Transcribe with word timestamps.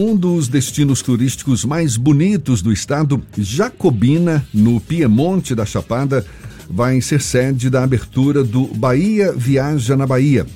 Um 0.00 0.14
dos 0.14 0.46
destinos 0.46 1.02
turísticos 1.02 1.64
mais 1.64 1.96
bonitos 1.96 2.62
do 2.62 2.72
estado, 2.72 3.20
Jacobina, 3.36 4.46
no 4.54 4.78
Piemonte 4.80 5.56
da 5.56 5.66
Chapada, 5.66 6.24
vai 6.70 7.00
ser 7.00 7.20
sede 7.20 7.68
da 7.68 7.82
abertura 7.82 8.44
do 8.44 8.68
Bahia 8.68 9.32
Viaja 9.32 9.96
na 9.96 10.06
Bahia. 10.06 10.46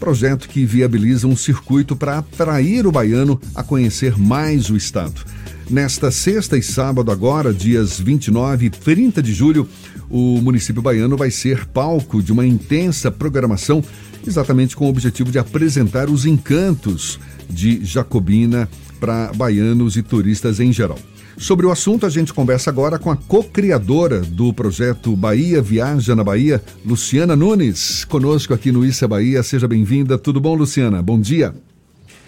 Projeto 0.00 0.48
que 0.48 0.64
viabiliza 0.64 1.28
um 1.28 1.36
circuito 1.36 1.94
para 1.94 2.18
atrair 2.18 2.88
o 2.88 2.90
baiano 2.90 3.40
a 3.54 3.62
conhecer 3.62 4.18
mais 4.18 4.68
o 4.68 4.76
estado. 4.76 5.24
Nesta 5.70 6.10
sexta 6.10 6.58
e 6.58 6.62
sábado, 6.62 7.12
agora, 7.12 7.54
dias 7.54 8.00
29 8.00 8.66
e 8.66 8.70
30 8.70 9.22
de 9.22 9.32
julho, 9.32 9.68
o 10.10 10.40
município 10.40 10.82
baiano 10.82 11.16
vai 11.16 11.30
ser 11.30 11.66
palco 11.66 12.20
de 12.20 12.32
uma 12.32 12.44
intensa 12.44 13.12
programação, 13.12 13.80
exatamente 14.26 14.74
com 14.74 14.86
o 14.86 14.90
objetivo 14.90 15.30
de 15.30 15.38
apresentar 15.38 16.10
os 16.10 16.26
encantos 16.26 17.20
de 17.48 17.84
Jacobina 17.84 18.68
para 18.98 19.32
baianos 19.32 19.96
e 19.96 20.02
turistas 20.02 20.60
em 20.60 20.72
geral. 20.72 20.98
Sobre 21.36 21.66
o 21.66 21.70
assunto, 21.70 22.04
a 22.04 22.10
gente 22.10 22.34
conversa 22.34 22.68
agora 22.68 22.98
com 22.98 23.12
a 23.12 23.16
co-criadora 23.16 24.20
do 24.20 24.52
projeto 24.52 25.14
Bahia 25.14 25.62
Viaja 25.62 26.16
na 26.16 26.24
Bahia, 26.24 26.60
Luciana 26.84 27.36
Nunes, 27.36 28.04
conosco 28.04 28.52
aqui 28.52 28.72
no 28.72 28.84
Issa 28.84 29.06
Bahia. 29.06 29.40
Seja 29.44 29.68
bem-vinda. 29.68 30.18
Tudo 30.18 30.40
bom, 30.40 30.56
Luciana? 30.56 31.00
Bom 31.00 31.20
dia. 31.20 31.54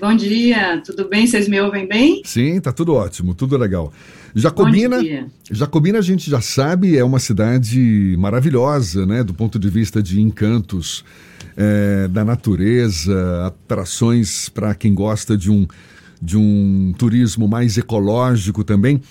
Bom 0.00 0.14
dia, 0.14 0.80
tudo 0.86 1.08
bem? 1.08 1.26
Vocês 1.26 1.46
me 1.46 1.60
ouvem 1.60 1.86
bem? 1.86 2.22
Sim, 2.24 2.58
tá 2.58 2.72
tudo 2.72 2.94
ótimo, 2.94 3.34
tudo 3.34 3.58
legal. 3.58 3.92
Jacobina, 4.34 4.98
Jacobina 5.50 5.98
a 5.98 6.02
gente 6.02 6.30
já 6.30 6.40
sabe 6.40 6.96
é 6.96 7.04
uma 7.04 7.18
cidade 7.18 8.14
maravilhosa, 8.18 9.04
né, 9.04 9.22
do 9.22 9.34
ponto 9.34 9.58
de 9.58 9.68
vista 9.68 10.02
de 10.02 10.20
encantos 10.20 11.04
é, 11.54 12.08
da 12.08 12.24
natureza, 12.24 13.46
atrações 13.46 14.48
para 14.48 14.74
quem 14.74 14.94
gosta 14.94 15.36
de 15.36 15.50
um 15.50 15.66
de 16.20 16.36
um 16.36 16.92
turismo 16.96 17.48
mais 17.48 17.78
ecológico 17.78 18.62
também. 18.64 18.96
O 18.96 19.02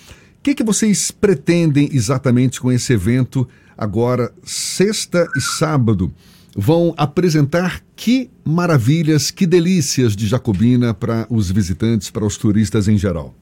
que, 0.42 0.54
que 0.54 0.64
vocês 0.64 1.10
pretendem 1.10 1.88
exatamente 1.92 2.60
com 2.60 2.72
esse 2.72 2.92
evento 2.92 3.46
agora, 3.76 4.32
sexta 4.42 5.26
e 5.36 5.40
sábado? 5.40 6.12
Vão 6.56 6.94
apresentar 6.96 7.82
que 7.94 8.30
maravilhas, 8.44 9.30
que 9.30 9.46
delícias 9.46 10.16
de 10.16 10.26
Jacobina 10.26 10.92
para 10.92 11.26
os 11.30 11.50
visitantes, 11.50 12.10
para 12.10 12.26
os 12.26 12.36
turistas 12.36 12.88
em 12.88 12.96
geral? 12.96 13.34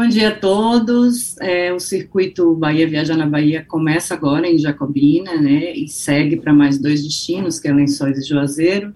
Bom 0.00 0.08
dia 0.08 0.30
a 0.30 0.34
todos. 0.34 1.36
É, 1.42 1.74
o 1.74 1.78
circuito 1.78 2.54
Bahia 2.54 2.88
Viajar 2.88 3.18
na 3.18 3.26
Bahia 3.26 3.66
começa 3.68 4.14
agora 4.14 4.48
em 4.48 4.56
Jacobina, 4.56 5.38
né, 5.38 5.74
e 5.74 5.88
segue 5.88 6.36
para 6.36 6.54
mais 6.54 6.78
dois 6.78 7.02
destinos, 7.02 7.60
que 7.60 7.68
é 7.68 7.74
Lençóis 7.74 8.16
e 8.16 8.26
Juazeiro. 8.26 8.94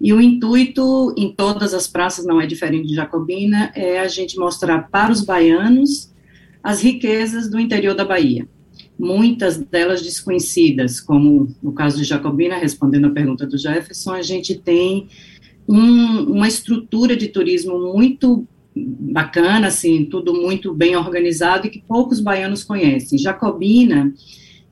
E 0.00 0.12
o 0.12 0.20
intuito 0.20 1.12
em 1.18 1.32
todas 1.32 1.74
as 1.74 1.88
praças, 1.88 2.24
não 2.24 2.40
é 2.40 2.46
diferente 2.46 2.86
de 2.86 2.94
Jacobina, 2.94 3.72
é 3.74 3.98
a 3.98 4.06
gente 4.06 4.38
mostrar 4.38 4.88
para 4.88 5.10
os 5.10 5.22
baianos 5.22 6.14
as 6.62 6.80
riquezas 6.80 7.50
do 7.50 7.58
interior 7.58 7.96
da 7.96 8.04
Bahia. 8.04 8.46
Muitas 8.96 9.58
delas 9.58 10.02
desconhecidas, 10.02 11.00
como 11.00 11.52
no 11.60 11.72
caso 11.72 11.96
de 11.96 12.04
Jacobina, 12.04 12.56
respondendo 12.58 13.08
a 13.08 13.10
pergunta 13.10 13.44
do 13.44 13.58
Jefferson, 13.58 14.12
a 14.12 14.22
gente 14.22 14.54
tem 14.54 15.08
um, 15.68 16.32
uma 16.32 16.46
estrutura 16.46 17.16
de 17.16 17.26
turismo 17.26 17.76
muito 17.92 18.46
bacana, 18.74 19.68
assim, 19.68 20.04
tudo 20.04 20.34
muito 20.34 20.74
bem 20.74 20.96
organizado 20.96 21.66
e 21.66 21.70
que 21.70 21.82
poucos 21.86 22.20
baianos 22.20 22.64
conhecem. 22.64 23.18
Jacobina, 23.18 24.12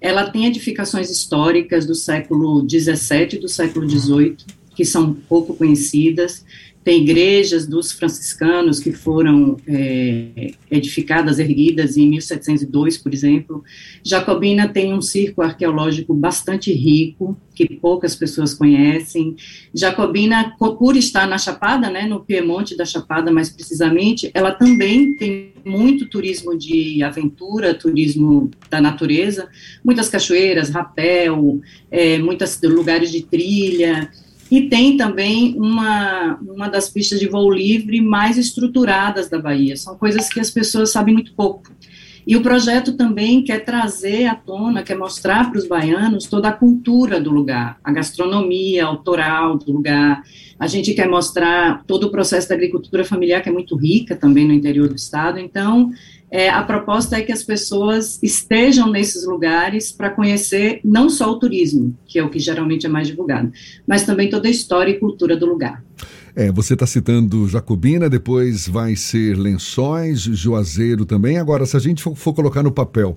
ela 0.01 0.31
tem 0.31 0.47
edificações 0.47 1.11
históricas 1.11 1.87
do 1.87 1.95
século 1.95 2.67
XVII 2.69 3.35
e 3.35 3.39
do 3.39 3.49
século 3.49 3.89
XVIII, 3.89 4.37
que 4.75 4.85
são 4.85 5.15
pouco 5.29 5.55
conhecidas. 5.55 6.45
Tem 6.85 7.03
igrejas 7.03 7.67
dos 7.67 7.93
franciscanos 7.93 8.81
que 8.81 8.93
foram 8.93 9.57
é, 9.69 10.53
edificadas, 10.71 11.39
erguidas 11.39 11.97
em 11.97 12.09
1702, 12.09 12.99
por 12.99 13.15
exemplo. 13.15 13.63
Jacobina 14.03 14.69
tem 14.69 14.93
um 14.93 15.01
circo 15.01 15.43
arqueológico 15.43 16.13
bastante 16.13 16.73
rico, 16.73 17.37
que 17.55 17.77
poucas 17.77 18.17
pessoas 18.17 18.53
conhecem. 18.55 19.37
Jacobina, 19.73 20.57
por 20.59 20.97
estar 20.97 21.29
na 21.29 21.39
Chapada, 21.39 21.89
né, 21.89 22.07
no 22.07 22.21
Piemonte 22.21 22.77
da 22.77 22.85
Chapada, 22.85 23.31
mais 23.31 23.51
precisamente, 23.51 24.31
ela 24.35 24.51
também 24.51 25.15
tem 25.15 25.53
muito 25.65 26.07
turismo 26.07 26.57
de 26.57 27.03
aventura, 27.03 27.75
turismo 27.75 28.51
da 28.69 28.81
natureza, 28.81 29.49
muitas 29.85 30.09
cachoeiras, 30.09 30.71
rapel, 30.71 31.61
é, 31.91 32.19
muitos 32.19 32.59
lugares 32.63 33.13
de 33.13 33.23
trilha. 33.23 34.11
E 34.53 34.69
tem 34.69 34.99
também 34.99 35.55
uma, 35.57 36.39
uma 36.47 36.69
das 36.69 36.91
pistas 36.91 37.19
de 37.19 37.27
voo 37.27 37.51
livre 37.51 38.03
mais 38.03 38.37
estruturadas 38.37 39.31
da 39.31 39.39
Bahia. 39.39 39.75
São 39.79 39.97
coisas 39.97 40.29
que 40.29 40.39
as 40.39 40.51
pessoas 40.51 40.93
sabem 40.93 41.15
muito 41.15 41.33
pouco. 41.33 41.73
E 42.27 42.37
o 42.37 42.43
projeto 42.43 42.93
também 42.93 43.43
quer 43.43 43.65
trazer 43.65 44.27
à 44.27 44.35
tona, 44.35 44.83
quer 44.83 44.95
mostrar 44.95 45.51
para 45.51 45.59
os 45.59 45.67
baianos 45.67 46.27
toda 46.27 46.51
a 46.51 46.53
cultura 46.53 47.19
do 47.19 47.31
lugar, 47.31 47.79
a 47.83 47.91
gastronomia 47.91 48.85
autoral 48.85 49.57
do 49.57 49.73
lugar. 49.73 50.23
A 50.59 50.67
gente 50.67 50.93
quer 50.93 51.09
mostrar 51.09 51.83
todo 51.87 52.09
o 52.09 52.11
processo 52.11 52.51
da 52.51 52.55
agricultura 52.55 53.07
familiar, 53.07 53.41
que 53.41 53.49
é 53.49 53.53
muito 53.53 53.75
rica 53.75 54.15
também 54.15 54.47
no 54.47 54.53
interior 54.53 54.87
do 54.87 54.97
estado. 54.97 55.39
Então, 55.39 55.91
é, 56.33 56.49
a 56.49 56.63
proposta 56.63 57.19
é 57.19 57.21
que 57.21 57.31
as 57.31 57.43
pessoas 57.43 58.19
estejam 58.23 58.91
nesses 58.91 59.27
lugares 59.27 59.93
para 59.93 60.09
conhecer 60.09 60.81
não 60.83 61.11
só 61.11 61.31
o 61.31 61.39
turismo, 61.39 61.95
que 62.07 62.19
é 62.19 62.25
o 62.25 62.31
que 62.31 62.39
geralmente 62.39 62.87
é 62.87 62.89
mais 62.89 63.07
divulgado, 63.07 63.53
mas 63.87 64.05
também 64.05 64.31
toda 64.31 64.49
a 64.49 64.51
história 64.51 64.93
e 64.93 64.99
cultura 64.99 65.37
do 65.37 65.45
lugar. 65.45 65.85
É, 66.35 66.51
você 66.51 66.73
está 66.73 66.87
citando 66.87 67.47
Jacobina, 67.47 68.09
depois 68.09 68.67
vai 68.67 68.97
ser 68.97 69.37
Lençóis, 69.37 70.23
Juazeiro 70.23 71.05
também. 71.05 71.37
Agora, 71.37 71.67
se 71.67 71.77
a 71.77 71.81
gente 71.81 72.03
for, 72.03 72.17
for 72.17 72.33
colocar 72.33 72.63
no 72.63 72.73
papel 72.73 73.15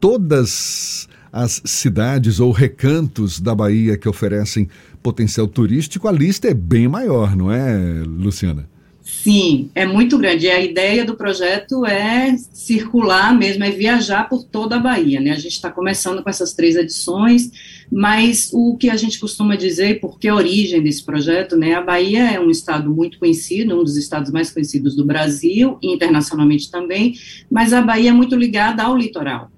todas 0.00 1.06
as 1.30 1.60
cidades 1.66 2.40
ou 2.40 2.52
recantos 2.52 3.38
da 3.38 3.54
Bahia 3.54 3.98
que 3.98 4.08
oferecem 4.08 4.66
potencial 5.02 5.46
turístico, 5.46 6.08
a 6.08 6.12
lista 6.12 6.48
é 6.48 6.54
bem 6.54 6.88
maior, 6.88 7.36
não 7.36 7.52
é, 7.52 8.02
Luciana? 8.06 8.66
Sim, 9.08 9.70
é 9.72 9.86
muito 9.86 10.18
grande. 10.18 10.46
E 10.46 10.50
a 10.50 10.60
ideia 10.60 11.04
do 11.04 11.14
projeto 11.14 11.86
é 11.86 12.36
circular 12.52 13.32
mesmo, 13.38 13.62
é 13.62 13.70
viajar 13.70 14.28
por 14.28 14.42
toda 14.42 14.74
a 14.74 14.80
Bahia, 14.80 15.20
né? 15.20 15.30
A 15.30 15.38
gente 15.38 15.52
está 15.52 15.70
começando 15.70 16.24
com 16.24 16.28
essas 16.28 16.54
três 16.54 16.74
edições, 16.74 17.52
mas 17.90 18.50
o 18.52 18.76
que 18.76 18.90
a 18.90 18.96
gente 18.96 19.20
costuma 19.20 19.54
dizer, 19.54 20.00
porque 20.00 20.26
a 20.26 20.34
origem 20.34 20.82
desse 20.82 21.04
projeto, 21.04 21.56
né? 21.56 21.74
A 21.74 21.82
Bahia 21.82 22.32
é 22.32 22.40
um 22.40 22.50
estado 22.50 22.92
muito 22.92 23.20
conhecido, 23.20 23.80
um 23.80 23.84
dos 23.84 23.96
estados 23.96 24.32
mais 24.32 24.50
conhecidos 24.50 24.96
do 24.96 25.04
Brasil, 25.04 25.78
e 25.80 25.94
internacionalmente 25.94 26.68
também, 26.68 27.14
mas 27.48 27.72
a 27.72 27.80
Bahia 27.80 28.10
é 28.10 28.12
muito 28.12 28.34
ligada 28.34 28.82
ao 28.82 28.96
litoral. 28.96 29.52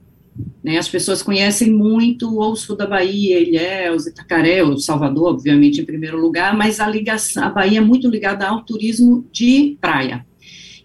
Né, 0.62 0.78
as 0.78 0.88
pessoas 0.88 1.22
conhecem 1.22 1.72
muito 1.72 2.38
o 2.38 2.56
sul 2.56 2.76
da 2.76 2.86
Bahia, 2.86 3.40
Ilhéus, 3.40 4.06
Itacaré, 4.06 4.62
o 4.62 4.76
Salvador, 4.76 5.32
obviamente, 5.32 5.80
em 5.80 5.84
primeiro 5.84 6.20
lugar, 6.20 6.56
mas 6.56 6.80
a, 6.80 6.88
ligação, 6.88 7.44
a 7.44 7.50
Bahia 7.50 7.78
é 7.78 7.82
muito 7.82 8.08
ligada 8.08 8.46
ao 8.46 8.64
turismo 8.64 9.26
de 9.32 9.76
praia. 9.80 10.26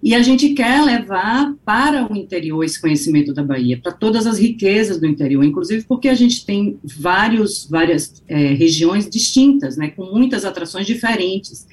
E 0.03 0.13
a 0.13 0.21
gente 0.21 0.49
quer 0.49 0.83
levar 0.83 1.55
para 1.63 2.11
o 2.11 2.17
interior 2.17 2.61
esse 2.61 2.79
conhecimento 2.79 3.33
da 3.33 3.41
Bahia, 3.41 3.79
para 3.81 3.93
todas 3.93 4.27
as 4.27 4.37
riquezas 4.37 4.99
do 4.99 5.07
interior, 5.07 5.45
inclusive 5.45 5.85
porque 5.87 6.09
a 6.09 6.13
gente 6.13 6.45
tem 6.45 6.77
vários, 6.83 7.65
várias 7.69 8.21
é, 8.27 8.53
regiões 8.53 9.09
distintas, 9.09 9.77
né, 9.77 9.91
com 9.91 10.03
muitas 10.03 10.43
atrações 10.43 10.85
diferentes. 10.85 11.65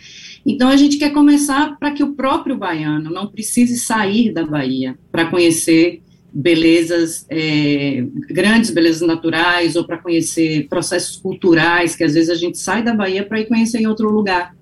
Então 0.46 0.68
a 0.68 0.76
gente 0.76 0.96
quer 0.96 1.12
começar 1.12 1.76
para 1.76 1.90
que 1.90 2.04
o 2.04 2.14
próprio 2.14 2.56
baiano 2.56 3.10
não 3.10 3.26
precise 3.26 3.76
sair 3.80 4.32
da 4.32 4.46
Bahia 4.46 4.96
para 5.10 5.26
conhecer 5.26 6.00
belezas, 6.32 7.26
é, 7.28 8.04
grandes 8.28 8.70
belezas 8.70 9.06
naturais, 9.06 9.76
ou 9.76 9.84
para 9.84 9.98
conhecer 9.98 10.66
processos 10.68 11.16
culturais, 11.16 11.96
que 11.96 12.04
às 12.04 12.14
vezes 12.14 12.30
a 12.30 12.34
gente 12.34 12.58
sai 12.58 12.82
da 12.82 12.94
Bahia 12.94 13.24
para 13.24 13.40
ir 13.40 13.46
conhecer 13.46 13.80
em 13.80 13.86
outro 13.86 14.10
lugar. 14.10 14.54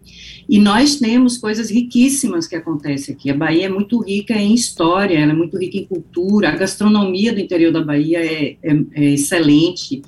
E 0.48 0.58
nós 0.58 0.96
temos 0.96 1.36
coisas 1.36 1.70
riquíssimas 1.70 2.46
que 2.46 2.56
acontecem 2.56 3.14
aqui. 3.14 3.30
A 3.30 3.36
Bahia 3.36 3.66
é 3.66 3.68
muito 3.68 4.00
rica 4.00 4.34
em 4.34 4.54
história, 4.54 5.18
ela 5.18 5.32
é 5.32 5.36
muito 5.36 5.58
rica 5.58 5.76
em 5.76 5.84
cultura, 5.84 6.48
a 6.48 6.56
gastronomia 6.56 7.32
do 7.32 7.40
interior 7.40 7.70
da 7.70 7.84
Bahia 7.84 8.18
é, 8.24 8.56
é, 8.62 8.76
é 8.94 9.04
excelente. 9.12 10.00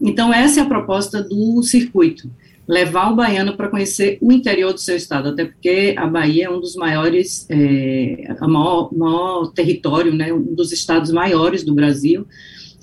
Então, 0.00 0.32
essa 0.32 0.60
é 0.60 0.62
a 0.62 0.66
proposta 0.66 1.22
do 1.22 1.62
circuito 1.62 2.30
levar 2.68 3.12
o 3.12 3.16
baiano 3.16 3.56
para 3.56 3.68
conhecer 3.68 4.18
o 4.20 4.32
interior 4.32 4.72
do 4.72 4.80
seu 4.80 4.96
estado, 4.96 5.28
até 5.28 5.44
porque 5.44 5.94
a 5.96 6.06
Bahia 6.06 6.46
é 6.46 6.50
um 6.50 6.60
dos 6.60 6.74
maiores, 6.74 7.46
é, 7.48 8.34
a 8.38 8.48
maior, 8.48 8.92
maior 8.92 9.52
território, 9.52 10.12
né, 10.12 10.32
um 10.32 10.54
dos 10.54 10.72
estados 10.72 11.10
maiores 11.10 11.62
do 11.62 11.74
Brasil. 11.74 12.26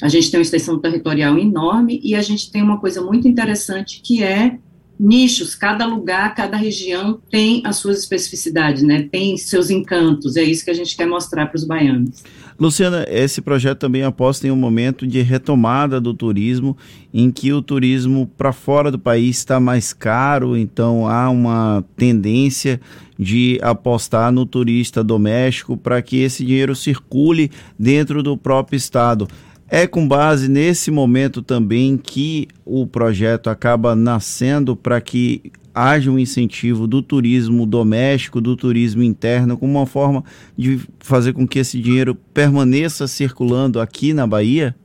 A 0.01 0.07
gente 0.07 0.31
tem 0.31 0.39
uma 0.39 0.43
extensão 0.43 0.79
territorial 0.79 1.37
enorme 1.37 1.99
e 2.03 2.15
a 2.15 2.21
gente 2.21 2.51
tem 2.51 2.61
uma 2.61 2.79
coisa 2.79 3.01
muito 3.01 3.27
interessante 3.27 4.01
que 4.01 4.23
é 4.23 4.57
nichos, 4.99 5.55
cada 5.55 5.85
lugar, 5.85 6.33
cada 6.35 6.55
região 6.55 7.19
tem 7.29 7.61
as 7.65 7.77
suas 7.77 7.99
especificidades, 7.99 8.83
né? 8.83 9.07
Tem 9.11 9.35
seus 9.37 9.69
encantos. 9.69 10.37
É 10.37 10.43
isso 10.43 10.63
que 10.63 10.71
a 10.71 10.73
gente 10.73 10.95
quer 10.95 11.07
mostrar 11.07 11.47
para 11.47 11.57
os 11.57 11.63
baianos. 11.63 12.23
Luciana, 12.59 13.05
esse 13.09 13.41
projeto 13.41 13.79
também 13.79 14.03
aposta 14.03 14.47
em 14.47 14.51
um 14.51 14.55
momento 14.55 15.07
de 15.07 15.21
retomada 15.21 15.99
do 15.99 16.13
turismo, 16.13 16.77
em 17.13 17.31
que 17.31 17.51
o 17.51 17.61
turismo 17.61 18.29
para 18.37 18.53
fora 18.53 18.91
do 18.91 18.99
país 18.99 19.37
está 19.37 19.59
mais 19.59 19.91
caro, 19.93 20.55
então 20.55 21.07
há 21.07 21.29
uma 21.29 21.83
tendência 21.97 22.79
de 23.17 23.59
apostar 23.61 24.31
no 24.31 24.45
turista 24.45 25.03
doméstico 25.03 25.77
para 25.77 26.01
que 26.01 26.21
esse 26.21 26.45
dinheiro 26.45 26.75
circule 26.75 27.51
dentro 27.77 28.21
do 28.21 28.37
próprio 28.37 28.77
estado. 28.77 29.27
É 29.67 29.87
com 29.87 30.07
base 30.07 30.47
nesse 30.47 30.91
momento 30.91 31.41
também 31.41 31.97
que 31.97 32.47
o 32.63 32.85
projeto 32.85 33.49
acaba 33.49 33.95
nascendo 33.95 34.75
para 34.75 35.01
que 35.01 35.51
haja 35.73 36.11
um 36.11 36.19
incentivo 36.19 36.85
do 36.85 37.01
turismo 37.01 37.65
doméstico, 37.65 38.39
do 38.39 38.55
turismo 38.55 39.01
interno, 39.01 39.57
como 39.57 39.79
uma 39.79 39.85
forma 39.85 40.23
de 40.57 40.79
fazer 40.99 41.33
com 41.33 41.47
que 41.47 41.59
esse 41.59 41.79
dinheiro 41.79 42.15
permaneça 42.33 43.07
circulando 43.07 43.79
aqui 43.79 44.13
na 44.13 44.27
Bahia? 44.27 44.75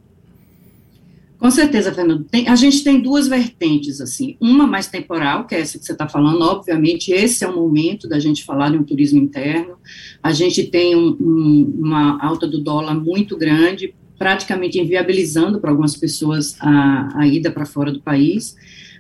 Com 1.38 1.50
certeza, 1.52 1.92
Fernando. 1.92 2.24
Tem, 2.24 2.48
a 2.48 2.56
gente 2.56 2.82
tem 2.82 3.00
duas 3.00 3.28
vertentes, 3.28 4.00
assim. 4.00 4.36
Uma 4.40 4.66
mais 4.66 4.88
temporal, 4.88 5.46
que 5.46 5.54
é 5.54 5.60
essa 5.60 5.78
que 5.78 5.84
você 5.84 5.92
está 5.92 6.08
falando. 6.08 6.42
Obviamente, 6.42 7.12
esse 7.12 7.44
é 7.44 7.48
o 7.48 7.54
momento 7.54 8.08
da 8.08 8.18
gente 8.18 8.44
falar 8.44 8.70
de 8.70 8.76
um 8.76 8.82
turismo 8.82 9.20
interno. 9.20 9.76
A 10.20 10.32
gente 10.32 10.64
tem 10.64 10.96
um, 10.96 11.16
um, 11.20 11.74
uma 11.78 12.18
alta 12.24 12.44
do 12.48 12.60
dólar 12.60 12.94
muito 12.94 13.36
grande, 13.36 13.94
praticamente 14.18 14.80
inviabilizando 14.80 15.60
para 15.60 15.70
algumas 15.70 15.96
pessoas 15.96 16.56
a, 16.58 17.20
a 17.20 17.28
ida 17.28 17.52
para 17.52 17.64
fora 17.64 17.92
do 17.92 18.00
país 18.00 18.56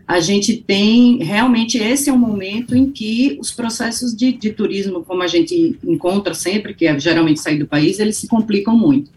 a 0.08 0.20
gente 0.20 0.56
tem, 0.56 1.22
realmente, 1.22 1.76
esse 1.76 2.08
é 2.08 2.12
um 2.12 2.18
momento 2.18 2.74
em 2.74 2.90
que 2.90 3.36
os 3.38 3.50
processos 3.50 4.16
de, 4.16 4.32
de, 4.32 4.50
turismo, 4.54 5.04
como 5.04 5.22
a 5.22 5.26
gente 5.26 5.78
encontra 5.84 6.32
sempre, 6.32 6.72
que 6.72 6.86
é 6.86 6.98
geralmente 6.98 7.40
sair 7.40 7.58
do 7.58 7.66
país, 7.66 7.98
eles 7.98 8.16
se 8.16 8.26
complicam 8.26 8.74
muito. 8.74 9.10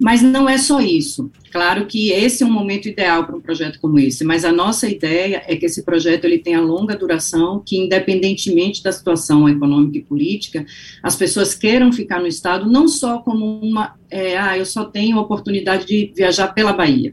Mas 0.00 0.22
não 0.22 0.48
é 0.48 0.56
só 0.56 0.80
isso. 0.80 1.30
Claro 1.52 1.84
que 1.84 2.12
esse 2.12 2.42
é 2.42 2.46
um 2.46 2.50
momento 2.50 2.88
ideal 2.88 3.26
para 3.26 3.36
um 3.36 3.42
projeto 3.42 3.78
como 3.78 3.98
esse, 3.98 4.24
mas 4.24 4.42
a 4.42 4.50
nossa 4.50 4.88
ideia 4.88 5.42
é 5.46 5.54
que 5.54 5.66
esse 5.66 5.82
projeto 5.82 6.24
ele 6.24 6.38
tenha 6.38 6.62
longa 6.62 6.96
duração, 6.96 7.62
que 7.64 7.76
independentemente 7.76 8.82
da 8.82 8.90
situação 8.90 9.46
econômica 9.46 9.98
e 9.98 10.02
política, 10.02 10.64
as 11.02 11.14
pessoas 11.14 11.54
queiram 11.54 11.92
ficar 11.92 12.20
no 12.20 12.26
estado 12.26 12.70
não 12.70 12.88
só 12.88 13.18
como 13.18 13.60
uma, 13.60 13.96
é, 14.10 14.38
ah, 14.38 14.56
eu 14.56 14.64
só 14.64 14.86
tenho 14.86 15.18
oportunidade 15.18 15.84
de 15.84 16.10
viajar 16.16 16.48
pela 16.54 16.72
Bahia 16.72 17.12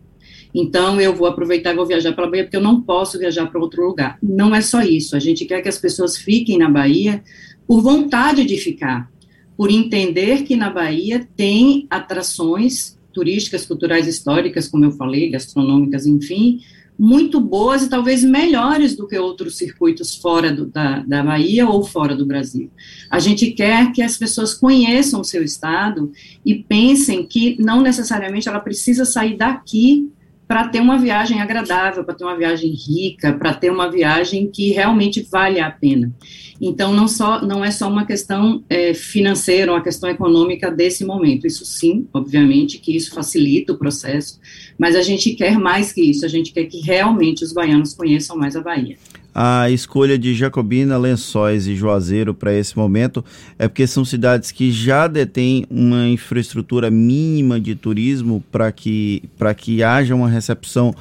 então 0.57 1.02
eu 1.02 1.13
vou 1.13 1.28
aproveitar 1.28 1.74
e 1.74 1.75
vou 1.75 1.86
viajar 1.86 2.13
para 2.13 2.28
Bahia 2.28 2.46
porque 2.46 2.56
eu 2.56 2.62
não 2.62 2.80
posso 2.80 3.19
viajar 3.19 3.46
para 3.48 3.60
outro 3.60 3.86
lugar. 3.86 4.18
Não 4.24 4.56
é 4.56 4.62
só 4.62 4.81
isso, 4.81 5.13
a 5.13 5.19
gente 5.19 5.44
quer 5.44 5.62
que 5.62 5.68
as 5.68 5.78
pessoas 5.78 6.18
fiquem 6.18 6.57
na 6.57 6.69
Bahia 6.69 7.22
por 7.68 7.81
vontade 7.81 8.46
de 8.46 8.56
ficar, 8.56 9.12
por 9.57 9.69
entender 9.69 10.44
que 10.44 10.56
na 10.56 10.69
Bahia 10.69 11.28
tem 11.36 11.86
atrações 11.90 12.98
turísticas, 13.12 13.66
culturais, 13.66 14.07
históricas, 14.07 14.68
como 14.69 14.86
eu 14.86 14.92
falei, 14.92 15.30
gastronômicas, 15.30 16.06
enfim, 16.06 16.62
muito 16.98 17.42
boas 17.42 17.84
e 17.84 17.90
talvez 17.90 18.24
melhores 18.24 18.96
do 18.96 19.07
que 19.07 19.18
outros 19.18 19.57
circuitos 19.57 20.16
fora 20.16 20.54
do, 20.54 20.68
da, 20.68 21.00
da 21.00 21.22
Bahia 21.22 21.68
ou 21.68 21.84
fora 21.84 22.16
do 22.16 22.25
Brasil. 22.25 22.72
A 23.10 23.19
gente 23.19 23.52
quer 23.52 23.92
que 23.92 24.02
as 24.02 24.18
pessoas 24.18 24.54
conheçam 24.54 25.19
o 25.19 25.25
seu 25.25 25.44
estado 25.44 26.12
e 26.46 26.56
pensem 26.56 27.25
que 27.25 27.57
não 27.60 27.81
necessariamente 27.81 28.48
ela 28.48 28.60
precisa 28.60 29.04
sair 29.04 29.36
daqui 29.36 30.10
para 30.47 30.68
ter 30.68 30.80
uma 30.80 30.97
viagem 30.97 31.42
agradável, 31.42 32.03
para 32.03 32.13
ter 32.13 32.24
uma 32.24 32.38
viagem 32.38 32.71
rica, 32.71 33.33
para 33.33 33.53
ter 33.53 33.71
uma 33.71 33.89
viagem 33.89 34.47
que 34.47 34.71
realmente 34.71 35.21
vale 35.21 35.59
a 35.59 35.71
pena. 35.71 36.13
Então, 36.62 36.94
não, 36.94 37.07
só, 37.07 37.42
não 37.42 37.65
é 37.65 37.71
só 37.71 37.89
uma 37.89 38.06
questão 38.06 38.63
é, 38.69 38.94
financeira, 38.94 39.71
uma 39.71 39.83
questão 39.83 40.09
econômica 40.09 40.71
desse 40.71 41.03
momento. 41.03 41.45
Isso 41.45 41.65
sim, 41.65 42.07
obviamente, 42.13 42.77
que 42.77 42.95
isso 42.95 43.13
facilita 43.13 43.74
o 43.74 43.77
processo, 43.77 44.39
mas 44.77 44.95
a 44.95 45.01
gente 45.01 45.33
quer 45.33 45.57
mais 45.57 45.92
que 45.92 46.01
isso, 46.01 46.25
a 46.25 46.30
gente 46.30 46.53
quer 46.53 46.65
que 46.65 46.80
realmente 46.80 47.44
os 47.44 47.51
baianos 47.51 47.94
conheçam 47.94 48.38
mais 48.38 48.56
a 48.56 48.62
Bahia 48.62 48.97
a 49.37 49.69
escolha 49.69 50.17
de 50.17 50.33
Jacobina, 50.33 50.97
Lençóis 50.97 51.67
e 51.67 51.75
Juazeiro 51.75 52.33
para 52.33 52.53
esse 52.53 52.77
momento 52.77 53.23
é 53.59 53.67
porque 53.67 53.85
são 53.85 54.05
cidades 54.05 54.49
que 54.49 54.71
já 54.71 55.07
detêm 55.07 55.65
uma 55.69 56.07
infraestrutura 56.07 56.89
mínima 56.89 57.59
de 57.59 57.75
turismo 57.75 58.41
para 58.49 58.71
que, 58.71 59.23
que 59.57 59.83
haja 59.83 60.15
uma 60.15 60.29
recepção 60.29 60.95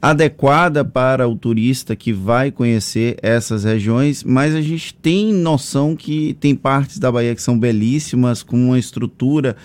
adequada 0.00 0.84
para 0.84 1.26
o 1.26 1.34
turista 1.34 1.96
que 1.96 2.12
vai 2.12 2.52
conhecer 2.52 3.16
essas 3.20 3.64
regiões, 3.64 4.22
mas 4.22 4.54
a 4.54 4.60
gente 4.60 4.94
tem 4.94 5.32
noção 5.32 5.96
que 5.96 6.36
tem 6.38 6.54
partes 6.54 7.00
da 7.00 7.10
Bahia 7.10 7.34
que 7.34 7.42
são 7.42 7.58
belíssimas, 7.58 8.44
com 8.44 8.56
uma 8.56 8.78
estrutura 8.78 9.56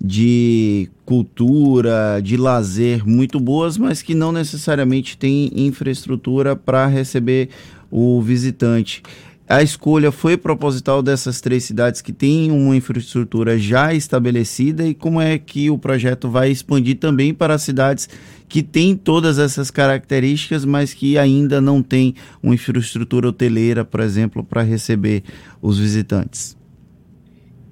de 0.00 0.88
cultura, 1.04 2.20
de 2.22 2.36
lazer 2.36 3.06
muito 3.06 3.40
boas, 3.40 3.78
mas 3.78 4.02
que 4.02 4.14
não 4.14 4.32
necessariamente 4.32 5.16
tem 5.16 5.50
infraestrutura 5.54 6.54
para 6.54 6.86
receber 6.86 7.48
o 7.90 8.20
visitante. 8.20 9.02
A 9.48 9.62
escolha 9.62 10.10
foi 10.10 10.36
proposital 10.36 11.00
dessas 11.00 11.40
três 11.40 11.62
cidades 11.62 12.00
que 12.00 12.12
têm 12.12 12.50
uma 12.50 12.74
infraestrutura 12.74 13.56
já 13.56 13.94
estabelecida 13.94 14.84
e 14.84 14.92
como 14.92 15.20
é 15.20 15.38
que 15.38 15.70
o 15.70 15.78
projeto 15.78 16.28
vai 16.28 16.50
expandir 16.50 16.98
também 16.98 17.32
para 17.32 17.56
cidades 17.56 18.08
que 18.48 18.60
têm 18.60 18.96
todas 18.96 19.38
essas 19.38 19.70
características, 19.70 20.64
mas 20.64 20.92
que 20.92 21.16
ainda 21.16 21.60
não 21.60 21.80
têm 21.80 22.16
uma 22.42 22.54
infraestrutura 22.54 23.28
hoteleira, 23.28 23.84
por 23.84 24.00
exemplo, 24.00 24.42
para 24.42 24.62
receber 24.62 25.22
os 25.62 25.78
visitantes. 25.78 26.56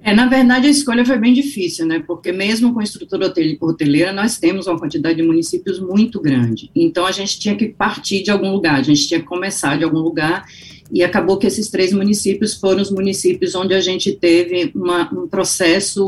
É, 0.05 0.13
na 0.13 0.27
verdade, 0.27 0.67
a 0.67 0.69
escolha 0.69 1.03
foi 1.03 1.17
bem 1.17 1.33
difícil, 1.33 1.83
né? 1.83 1.97
Porque 2.05 2.31
mesmo 2.31 2.71
com 2.71 2.79
a 2.79 2.83
estrutura 2.83 3.33
hoteleira, 3.59 4.13
nós 4.13 4.37
temos 4.37 4.67
uma 4.67 4.77
quantidade 4.77 5.15
de 5.15 5.23
municípios 5.23 5.79
muito 5.79 6.21
grande. 6.21 6.69
Então, 6.75 7.07
a 7.07 7.11
gente 7.11 7.39
tinha 7.39 7.55
que 7.55 7.69
partir 7.69 8.21
de 8.21 8.29
algum 8.29 8.51
lugar, 8.51 8.75
a 8.75 8.83
gente 8.83 9.07
tinha 9.07 9.19
que 9.19 9.25
começar 9.25 9.79
de 9.79 9.83
algum 9.83 9.97
lugar, 9.97 10.45
e 10.91 11.03
acabou 11.03 11.37
que 11.37 11.47
esses 11.47 11.71
três 11.71 11.91
municípios 11.91 12.53
foram 12.53 12.83
os 12.83 12.91
municípios 12.91 13.55
onde 13.55 13.73
a 13.73 13.81
gente 13.81 14.11
teve 14.11 14.71
uma, 14.75 15.11
um 15.11 15.27
processo 15.27 16.05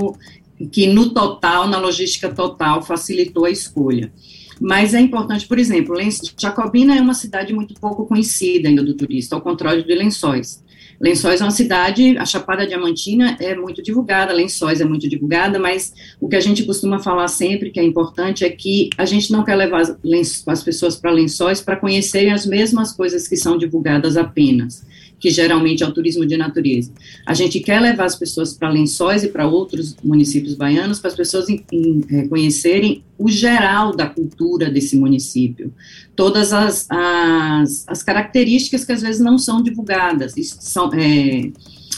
que, 0.72 0.86
no 0.86 1.10
total, 1.10 1.68
na 1.68 1.80
logística 1.80 2.30
total, 2.30 2.84
facilitou 2.84 3.46
a 3.46 3.50
escolha. 3.50 4.14
Mas 4.62 4.94
é 4.94 5.02
importante, 5.02 5.48
por 5.48 5.58
exemplo, 5.58 5.96
Jacobina 6.38 6.96
é 6.96 7.02
uma 7.02 7.16
cidade 7.16 7.52
muito 7.52 7.74
pouco 7.74 8.06
conhecida 8.06 8.70
ainda 8.70 8.84
do 8.84 8.94
turista, 8.94 9.36
ao 9.36 9.42
contrário 9.42 9.84
de 9.84 9.96
Lençóis. 9.96 10.64
Lençóis 11.00 11.42
é 11.42 11.44
uma 11.44 11.52
cidade, 11.52 12.18
a 12.18 12.26
Chapada 12.26 12.66
Diamantina 12.66 13.38
é 13.40 13.56
muito 13.56 13.84
divulgada, 13.84 14.34
Lençóis 14.34 14.82
é 14.82 14.86
muito 14.86 15.08
divulgada, 15.08 15.60
mas 15.60 15.94
o 16.20 16.28
que 16.28 16.36
a 16.36 16.40
gente 16.40 16.64
costuma 16.64 17.00
falar 17.00 17.28
sempre, 17.28 17.70
que 17.70 17.80
é 17.80 17.84
importante, 17.84 18.44
é 18.44 18.50
que 18.50 18.90
a 18.98 19.06
gente 19.06 19.32
não 19.32 19.44
quer 19.44 19.56
levar 19.56 19.82
as 19.82 20.64
pessoas 20.64 20.96
para 20.96 21.12
Lençóis 21.12 21.62
para 21.62 21.76
conhecerem 21.76 22.34
as 22.34 22.46
mesmas 22.46 22.92
coisas 22.92 23.28
que 23.28 23.38
são 23.38 23.58
divulgadas 23.58 24.18
apenas 24.18 24.86
que 25.20 25.30
geralmente 25.30 25.84
é 25.84 25.88
o 25.88 25.92
turismo 25.92 26.26
de 26.26 26.38
natureza. 26.38 26.92
A 27.26 27.34
gente 27.34 27.60
quer 27.60 27.80
levar 27.80 28.06
as 28.06 28.16
pessoas 28.16 28.54
para 28.54 28.70
Lençóis 28.70 29.24
e 29.24 29.28
para 29.28 29.48
outros 29.48 29.96
municípios 30.04 30.54
baianos, 30.54 31.00
para 31.00 31.10
as 31.10 31.16
pessoas 31.16 31.50
em, 31.50 31.64
em, 31.72 32.04
é, 32.12 32.28
conhecerem 32.28 33.04
o 33.18 33.30
geral 33.30 33.96
da 33.96 34.06
cultura 34.08 34.70
desse 34.70 34.96
município, 34.96 35.74
todas 36.16 36.54
as, 36.54 36.86
as, 36.90 37.84
as 37.88 38.04
características 38.04 38.86
que 38.86 38.92
às 38.92 39.02
vezes 39.02 39.20
não 39.20 39.38
são 39.38 39.62
divulgadas, 39.62 40.34
são, 40.60 40.92
é, 40.94 41.50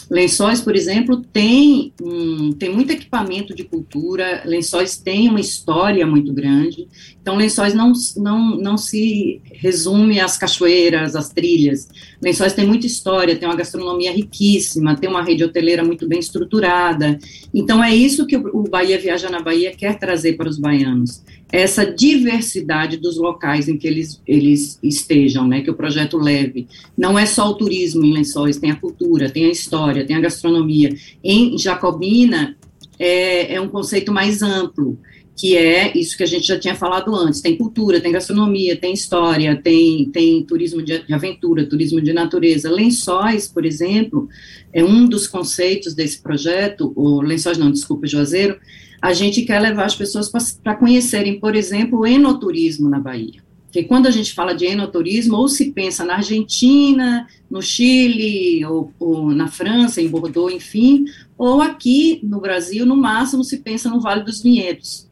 Lençóis, 0.10 0.60
por 0.60 0.76
exemplo, 0.76 1.18
tem, 1.18 1.94
um, 2.02 2.52
tem 2.52 2.74
muito 2.74 2.92
equipamento 2.92 3.54
de 3.54 3.64
cultura, 3.64 4.42
Lençóis 4.44 4.98
tem 4.98 5.30
uma 5.30 5.40
história 5.40 6.06
muito 6.08 6.34
grande, 6.34 6.88
então 7.22 7.36
Lençóis 7.36 7.76
não, 7.76 7.94
não, 8.18 8.58
não 8.58 8.78
se 8.78 9.40
resume 9.52 10.20
às 10.20 10.36
cachoeiras, 10.36 11.16
às 11.16 11.30
trilhas. 11.30 11.88
Lençóis 12.22 12.54
tem 12.54 12.66
muita 12.66 12.88
história, 12.88 13.36
tem 13.36 13.48
uma 13.48 13.56
gastronomia 13.56 14.12
riquíssima, 14.12 14.96
tem 14.96 15.10
uma 15.10 15.22
rede 15.22 15.44
hoteleira 15.44 15.84
muito 15.84 16.08
bem 16.08 16.20
estruturada. 16.20 17.20
Então 17.54 17.84
é 17.84 17.96
isso 17.96 18.26
que 18.26 18.36
o 18.36 18.64
Bahia 18.64 18.98
Viaja 18.98 19.30
na 19.30 19.42
Bahia 19.42 19.72
quer 19.72 20.00
trazer 20.00 20.34
para 20.34 20.50
os 20.50 20.58
baianos 20.58 21.22
essa 21.52 21.86
diversidade 21.86 22.98
dos 22.98 23.18
locais 23.18 23.68
em 23.68 23.78
que 23.78 23.88
eles, 23.88 24.22
eles 24.28 24.80
estejam, 24.84 25.48
né, 25.48 25.62
que 25.62 25.72
o 25.72 25.74
projeto 25.74 26.18
leve. 26.18 26.68
Não 26.98 27.18
é 27.18 27.26
só 27.26 27.50
o 27.50 27.56
turismo 27.56 28.06
em 28.06 28.14
Lençóis, 28.14 28.58
tem 28.58 28.72
a 28.72 28.76
cultura, 28.76 29.30
tem 29.30 29.46
a 29.46 29.52
história, 29.52 30.06
tem 30.06 30.16
a 30.16 30.22
gastronomia. 30.22 30.96
Em 31.24 31.58
Jacobina, 31.58 32.56
é, 33.00 33.56
é 33.56 33.62
um 33.62 33.70
conceito 33.70 34.12
mais 34.12 34.42
amplo, 34.42 35.00
que 35.40 35.56
é 35.56 35.98
isso 35.98 36.18
que 36.18 36.24
a 36.24 36.26
gente 36.26 36.46
já 36.46 36.60
tinha 36.60 36.76
falado 36.76 37.16
antes, 37.16 37.40
tem 37.40 37.56
cultura, 37.56 38.02
tem 38.02 38.12
gastronomia, 38.12 38.76
tem 38.76 38.92
história, 38.92 39.56
tem, 39.56 40.10
tem 40.10 40.44
turismo 40.44 40.82
de, 40.84 41.02
aventura, 41.10 41.66
turismo 41.66 42.02
de 42.02 42.12
natureza. 42.12 42.70
Lençóis, 42.70 43.48
por 43.48 43.66
exemplo, 43.66 44.28
é 44.74 44.84
um 44.84 45.08
dos 45.08 45.28
conceitos 45.28 45.94
desse 45.94 46.22
projeto, 46.22 46.92
o 46.94 47.22
Lençóis 47.22 47.58
não, 47.58 47.72
desculpa, 47.72 48.06
Juazeiro, 48.06 48.60
a 49.02 49.14
gente 49.14 49.44
quer 49.44 49.62
levar 49.62 49.86
as 49.86 49.96
pessoas 49.96 50.30
para 50.62 50.76
conhecerem, 50.76 51.40
por 51.40 51.56
exemplo, 51.56 52.00
o 52.00 52.06
enoturismo 52.06 52.90
na 52.90 53.00
Bahia. 53.00 53.42
Porque 53.64 53.84
quando 53.84 54.08
a 54.08 54.12
gente 54.12 54.34
fala 54.34 54.54
de 54.54 54.66
enoturismo, 54.66 55.38
ou 55.38 55.48
se 55.48 55.72
pensa 55.72 56.04
na 56.04 56.16
Argentina, 56.16 57.26
no 57.50 57.62
Chile, 57.62 58.66
ou, 58.66 58.92
ou, 59.00 59.32
na 59.32 59.48
França, 59.48 60.02
em 60.02 60.10
Bordeaux, 60.10 60.54
enfim, 60.54 61.06
ou 61.38 61.62
aqui 61.62 62.20
no 62.24 62.42
Brasil, 62.42 62.86
no 62.86 62.98
máximo, 62.98 63.42
se 63.42 63.60
pensa 63.60 63.90
no 63.90 64.02
Vale 64.02 64.26
dos 64.26 64.42
Vinhedos. 64.42 65.09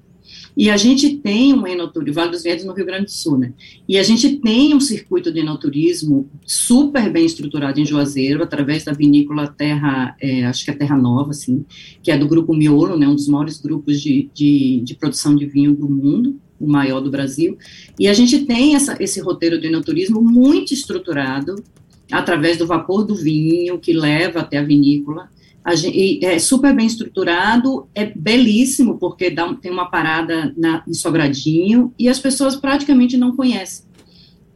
E 0.57 0.71
a 0.71 0.75
gente 0.75 1.17
tem 1.17 1.53
um 1.53 1.67
enoturismo, 1.67 2.15
Vale 2.15 2.31
dos 2.31 2.41
Vinhedos 2.41 2.65
no 2.65 2.73
Rio 2.73 2.85
Grande 2.87 3.05
do 3.05 3.11
Sul, 3.11 3.37
né? 3.37 3.53
E 3.87 3.95
a 3.95 4.01
gente 4.01 4.37
tem 4.37 4.73
um 4.73 4.79
circuito 4.79 5.31
de 5.31 5.39
enoturismo 5.39 6.27
super 6.47 7.11
bem 7.11 7.27
estruturado 7.27 7.79
em 7.79 7.85
Juazeiro, 7.85 8.41
através 8.41 8.83
da 8.83 8.91
vinícola 8.91 9.47
Terra, 9.47 10.15
é, 10.19 10.45
acho 10.45 10.65
que 10.65 10.71
é 10.71 10.73
Terra 10.73 10.97
Nova, 10.97 11.29
assim, 11.29 11.63
que 12.01 12.09
é 12.09 12.17
do 12.17 12.27
grupo 12.27 12.55
Miolo, 12.55 12.97
né? 12.97 13.07
Um 13.07 13.13
dos 13.13 13.27
maiores 13.27 13.61
grupos 13.61 14.01
de, 14.01 14.31
de, 14.33 14.81
de 14.83 14.95
produção 14.95 15.35
de 15.35 15.45
vinho 15.45 15.75
do 15.75 15.87
mundo, 15.87 16.41
o 16.59 16.65
maior 16.65 17.01
do 17.01 17.11
Brasil. 17.11 17.55
E 17.99 18.07
a 18.07 18.13
gente 18.15 18.43
tem 18.45 18.73
essa, 18.73 18.97
esse 18.99 19.19
roteiro 19.21 19.61
de 19.61 19.67
enoturismo 19.67 20.23
muito 20.23 20.73
estruturado, 20.73 21.63
através 22.11 22.57
do 22.57 22.65
vapor 22.65 23.05
do 23.05 23.13
vinho, 23.13 23.77
que 23.77 23.93
leva 23.93 24.39
até 24.39 24.57
a 24.57 24.63
vinícola, 24.63 25.29
Gente, 25.75 26.23
é 26.25 26.39
super 26.39 26.73
bem 26.73 26.87
estruturado, 26.87 27.87
é 27.93 28.05
belíssimo, 28.05 28.97
porque 28.97 29.29
dá, 29.29 29.53
tem 29.55 29.71
uma 29.71 29.89
parada 29.89 30.53
na, 30.57 30.83
em 30.87 30.93
Sobradinho, 30.93 31.93
e 31.99 32.07
as 32.07 32.19
pessoas 32.19 32.55
praticamente 32.55 33.17
não 33.17 33.35
conhecem 33.35 33.87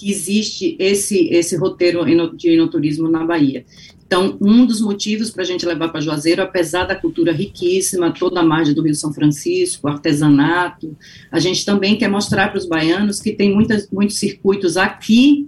que 0.02 0.10
existe 0.10 0.76
esse, 0.80 1.28
esse 1.28 1.56
roteiro 1.56 2.04
de 2.36 2.50
enoturismo 2.50 3.08
na 3.08 3.24
Bahia. 3.24 3.64
Então, 4.04 4.36
um 4.42 4.66
dos 4.66 4.82
motivos 4.82 5.30
para 5.30 5.44
a 5.44 5.46
gente 5.46 5.64
levar 5.64 5.90
para 5.90 6.02
Juazeiro, 6.02 6.42
apesar 6.42 6.86
da 6.86 6.96
cultura 6.96 7.32
riquíssima, 7.32 8.12
toda 8.12 8.40
a 8.40 8.44
margem 8.44 8.74
do 8.74 8.82
Rio 8.82 8.96
São 8.96 9.14
Francisco, 9.14 9.88
artesanato, 9.88 10.98
a 11.32 11.40
gente 11.40 11.64
também 11.64 11.96
quer 11.96 12.10
mostrar 12.10 12.50
para 12.50 12.58
os 12.58 12.66
baianos 12.66 13.22
que 13.22 13.32
tem 13.32 13.54
muitas, 13.54 13.88
muitos 13.92 14.18
circuitos 14.18 14.76
aqui 14.76 15.48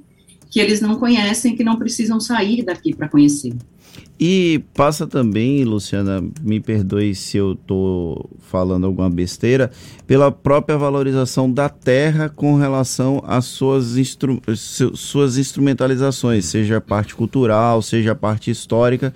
que 0.53 0.59
eles 0.59 0.79
não 0.79 0.99
conhecem, 0.99 1.55
que 1.55 1.63
não 1.63 1.77
precisam 1.77 2.19
sair 2.19 2.61
daqui 2.61 2.95
para 2.95 3.09
conhecer. 3.09 3.55
E 4.19 4.61
passa 4.75 5.07
também, 5.07 5.63
Luciana, 5.63 6.23
me 6.43 6.59
perdoe 6.59 7.15
se 7.15 7.37
eu 7.37 7.53
estou 7.53 8.29
falando 8.51 8.85
alguma 8.85 9.09
besteira, 9.09 9.71
pela 10.05 10.31
própria 10.31 10.77
valorização 10.77 11.51
da 11.51 11.69
terra 11.69 12.29
com 12.29 12.55
relação 12.55 13.23
às 13.25 13.45
suas, 13.45 13.97
instru 13.97 14.39
suas 14.93 15.39
instrumentalizações, 15.39 16.45
seja 16.45 16.77
a 16.77 16.81
parte 16.81 17.15
cultural, 17.15 17.81
seja 17.81 18.11
a 18.11 18.15
parte 18.15 18.51
histórica, 18.51 19.11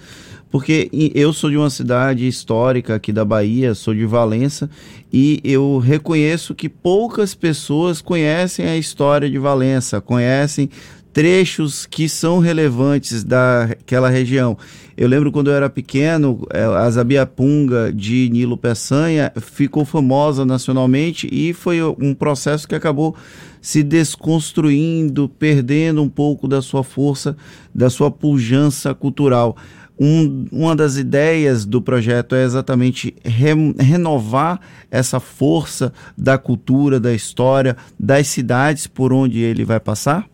porque 0.49 0.89
eu 1.13 1.31
sou 1.33 1.51
de 1.51 1.57
uma 1.57 1.69
cidade 1.69 2.27
histórica 2.27 2.95
aqui 2.95 3.13
da 3.13 3.23
Bahia, 3.23 3.75
sou 3.75 3.93
de 3.93 4.05
Valença, 4.05 4.67
e 5.13 5.39
eu 5.43 5.77
reconheço 5.77 6.55
que 6.55 6.67
poucas 6.67 7.35
pessoas 7.35 8.01
conhecem 8.01 8.65
a 8.65 8.75
história 8.75 9.29
de 9.29 9.37
Valença, 9.37 10.01
conhecem 10.01 10.69
trechos 11.17 11.87
que 11.87 12.07
são 12.07 12.37
relevantes 12.37 13.23
daquela 13.23 14.07
região. 14.07 14.55
Eu 14.95 15.07
lembro 15.07 15.31
quando 15.31 15.49
eu 15.49 15.55
era 15.55 15.67
pequeno, 15.67 16.45
é, 16.53 16.63
a 16.63 16.87
Zabiapunga 16.91 17.91
de 17.91 18.29
Nilo 18.29 18.55
Peçanha 18.55 19.33
ficou 19.41 19.83
famosa 19.83 20.45
nacionalmente 20.45 21.27
e 21.31 21.53
foi 21.53 21.81
um 21.81 22.13
processo 22.13 22.67
que 22.67 22.75
acabou 22.75 23.15
se 23.59 23.81
desconstruindo, 23.81 25.27
perdendo 25.27 26.03
um 26.03 26.07
pouco 26.07 26.47
da 26.47 26.61
sua 26.61 26.83
força, 26.83 27.35
da 27.73 27.89
sua 27.89 28.11
pujança 28.11 28.93
cultural. 28.93 29.57
Um, 29.99 30.45
uma 30.51 30.75
das 30.75 30.97
ideias 30.97 31.65
do 31.65 31.81
projeto 31.81 32.35
é 32.35 32.43
exatamente 32.43 33.15
re, 33.25 33.55
renovar 33.79 34.61
essa 34.91 35.19
força 35.19 35.91
da 36.15 36.37
cultura, 36.37 36.99
da 36.99 37.11
história, 37.11 37.75
das 37.99 38.27
cidades 38.27 38.85
por 38.85 39.11
onde 39.11 39.39
ele 39.39 39.65
vai 39.65 39.79
passar? 39.79 40.29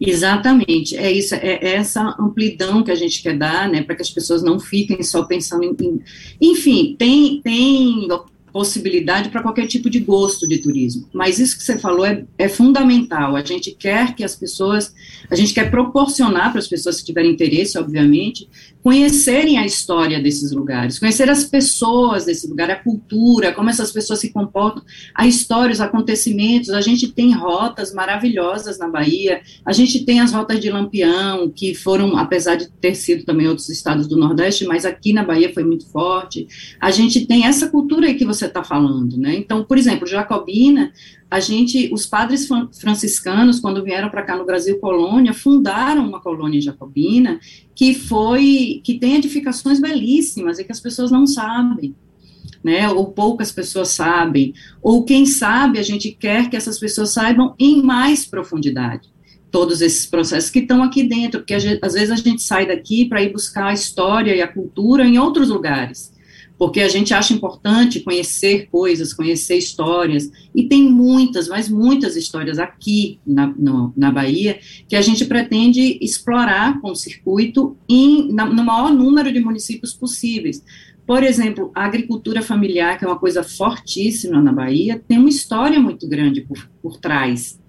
Exatamente, 0.00 0.96
é 0.96 1.10
isso, 1.10 1.34
é, 1.34 1.58
é 1.62 1.74
essa 1.74 2.14
amplidão 2.18 2.82
que 2.82 2.90
a 2.90 2.94
gente 2.94 3.22
quer 3.22 3.36
dar, 3.36 3.68
né, 3.68 3.82
para 3.82 3.96
que 3.96 4.02
as 4.02 4.10
pessoas 4.10 4.42
não 4.42 4.60
fiquem 4.60 5.02
só 5.02 5.24
pensando 5.24 5.64
em, 5.64 6.00
enfim, 6.40 6.94
tem, 6.98 7.40
tem 7.42 8.08
possibilidade 8.56 9.28
para 9.28 9.42
qualquer 9.42 9.66
tipo 9.66 9.90
de 9.90 10.00
gosto 10.00 10.48
de 10.48 10.56
turismo. 10.56 11.06
Mas 11.12 11.38
isso 11.38 11.58
que 11.58 11.62
você 11.62 11.76
falou 11.76 12.06
é, 12.06 12.24
é 12.38 12.48
fundamental. 12.48 13.36
A 13.36 13.44
gente 13.44 13.70
quer 13.70 14.14
que 14.14 14.24
as 14.24 14.34
pessoas, 14.34 14.94
a 15.30 15.34
gente 15.34 15.52
quer 15.52 15.70
proporcionar 15.70 16.52
para 16.52 16.58
as 16.58 16.66
pessoas 16.66 16.98
que 16.98 17.04
tiverem 17.04 17.32
interesse, 17.32 17.78
obviamente, 17.78 18.48
conhecerem 18.86 19.58
a 19.58 19.66
história 19.66 20.22
desses 20.22 20.52
lugares, 20.52 21.00
conhecer 21.00 21.28
as 21.28 21.42
pessoas 21.42 22.24
desse 22.24 22.46
lugar, 22.46 22.70
a 22.70 22.76
cultura, 22.76 23.52
como 23.52 23.68
essas 23.68 23.90
pessoas 23.90 24.20
se 24.20 24.32
comportam, 24.32 24.80
a 25.12 25.26
história, 25.26 25.72
os 25.72 25.80
acontecimentos. 25.80 26.70
A 26.70 26.80
gente 26.80 27.08
tem 27.08 27.34
rotas 27.34 27.92
maravilhosas 27.92 28.78
na 28.78 28.86
Bahia, 28.86 29.40
a 29.64 29.72
gente 29.72 30.04
tem 30.04 30.20
as 30.20 30.32
rotas 30.32 30.60
de 30.60 30.70
Lampião, 30.70 31.50
que 31.50 31.74
foram, 31.74 32.16
apesar 32.16 32.54
de 32.54 32.70
ter 32.80 32.94
sido 32.94 33.24
também 33.24 33.48
outros 33.48 33.68
estados 33.68 34.06
do 34.06 34.16
Nordeste, 34.16 34.64
mas 34.64 34.84
aqui 34.84 35.12
na 35.12 35.24
Bahia 35.24 35.52
foi 35.52 35.64
muito 35.64 35.84
forte. 35.88 36.46
A 36.80 36.92
gente 36.92 37.26
tem 37.26 37.44
essa 37.44 37.68
cultura 37.68 38.06
aí 38.06 38.14
que 38.14 38.24
você 38.24 38.46
está 38.46 38.62
falando, 38.62 39.16
né? 39.16 39.34
Então, 39.34 39.64
por 39.64 39.76
exemplo, 39.78 40.06
Jacobina, 40.06 40.92
a 41.30 41.40
gente, 41.40 41.92
os 41.92 42.06
padres 42.06 42.48
franciscanos, 42.78 43.58
quando 43.58 43.82
vieram 43.82 44.08
para 44.08 44.22
cá 44.22 44.36
no 44.36 44.46
Brasil 44.46 44.78
colônia, 44.78 45.34
fundaram 45.34 46.06
uma 46.06 46.20
colônia 46.20 46.60
jacobina 46.60 47.40
que 47.74 47.94
foi, 47.94 48.80
que 48.84 48.98
tem 48.98 49.16
edificações 49.16 49.80
belíssimas 49.80 50.58
e 50.58 50.64
que 50.64 50.72
as 50.72 50.80
pessoas 50.80 51.10
não 51.10 51.26
sabem. 51.26 51.94
Né, 52.62 52.88
ou 52.88 53.12
poucas 53.12 53.52
pessoas 53.52 53.90
sabem, 53.90 54.52
ou 54.82 55.04
quem 55.04 55.24
sabe 55.24 55.78
a 55.78 55.82
gente 55.82 56.10
quer 56.10 56.50
que 56.50 56.56
essas 56.56 56.80
pessoas 56.80 57.12
saibam 57.12 57.54
em 57.60 57.80
mais 57.80 58.24
profundidade 58.24 59.08
todos 59.52 59.80
esses 59.80 60.04
processos 60.04 60.50
que 60.50 60.60
estão 60.60 60.82
aqui 60.82 61.04
dentro, 61.04 61.40
porque 61.40 61.54
às 61.54 61.92
vezes 61.92 62.10
a 62.10 62.16
gente 62.16 62.42
sai 62.42 62.66
daqui 62.66 63.04
para 63.04 63.22
ir 63.22 63.32
buscar 63.32 63.66
a 63.66 63.72
história 63.72 64.34
e 64.34 64.42
a 64.42 64.48
cultura 64.48 65.06
em 65.06 65.16
outros 65.16 65.48
lugares 65.48 66.12
porque 66.58 66.80
a 66.80 66.88
gente 66.88 67.12
acha 67.12 67.34
importante 67.34 68.00
conhecer 68.00 68.68
coisas, 68.70 69.12
conhecer 69.12 69.56
histórias, 69.56 70.30
e 70.54 70.64
tem 70.64 70.84
muitas, 70.84 71.48
mas 71.48 71.68
muitas 71.68 72.16
histórias 72.16 72.58
aqui 72.58 73.20
na, 73.26 73.46
no, 73.46 73.92
na 73.96 74.10
Bahia 74.10 74.58
que 74.88 74.96
a 74.96 75.02
gente 75.02 75.24
pretende 75.24 75.98
explorar 76.00 76.80
com 76.80 76.90
o 76.90 76.96
circuito 76.96 77.76
em, 77.88 78.32
na, 78.32 78.46
no 78.46 78.64
maior 78.64 78.92
número 78.92 79.30
de 79.32 79.40
municípios 79.40 79.92
possíveis. 79.92 80.62
Por 81.06 81.22
exemplo, 81.22 81.70
a 81.74 81.84
agricultura 81.84 82.42
familiar, 82.42 82.98
que 82.98 83.04
é 83.04 83.08
uma 83.08 83.18
coisa 83.18 83.44
fortíssima 83.44 84.42
na 84.42 84.52
Bahia, 84.52 85.02
tem 85.06 85.18
uma 85.18 85.28
história 85.28 85.78
muito 85.78 86.08
grande 86.08 86.40
por, 86.40 86.68
por 86.82 86.96
trás. 86.96 87.60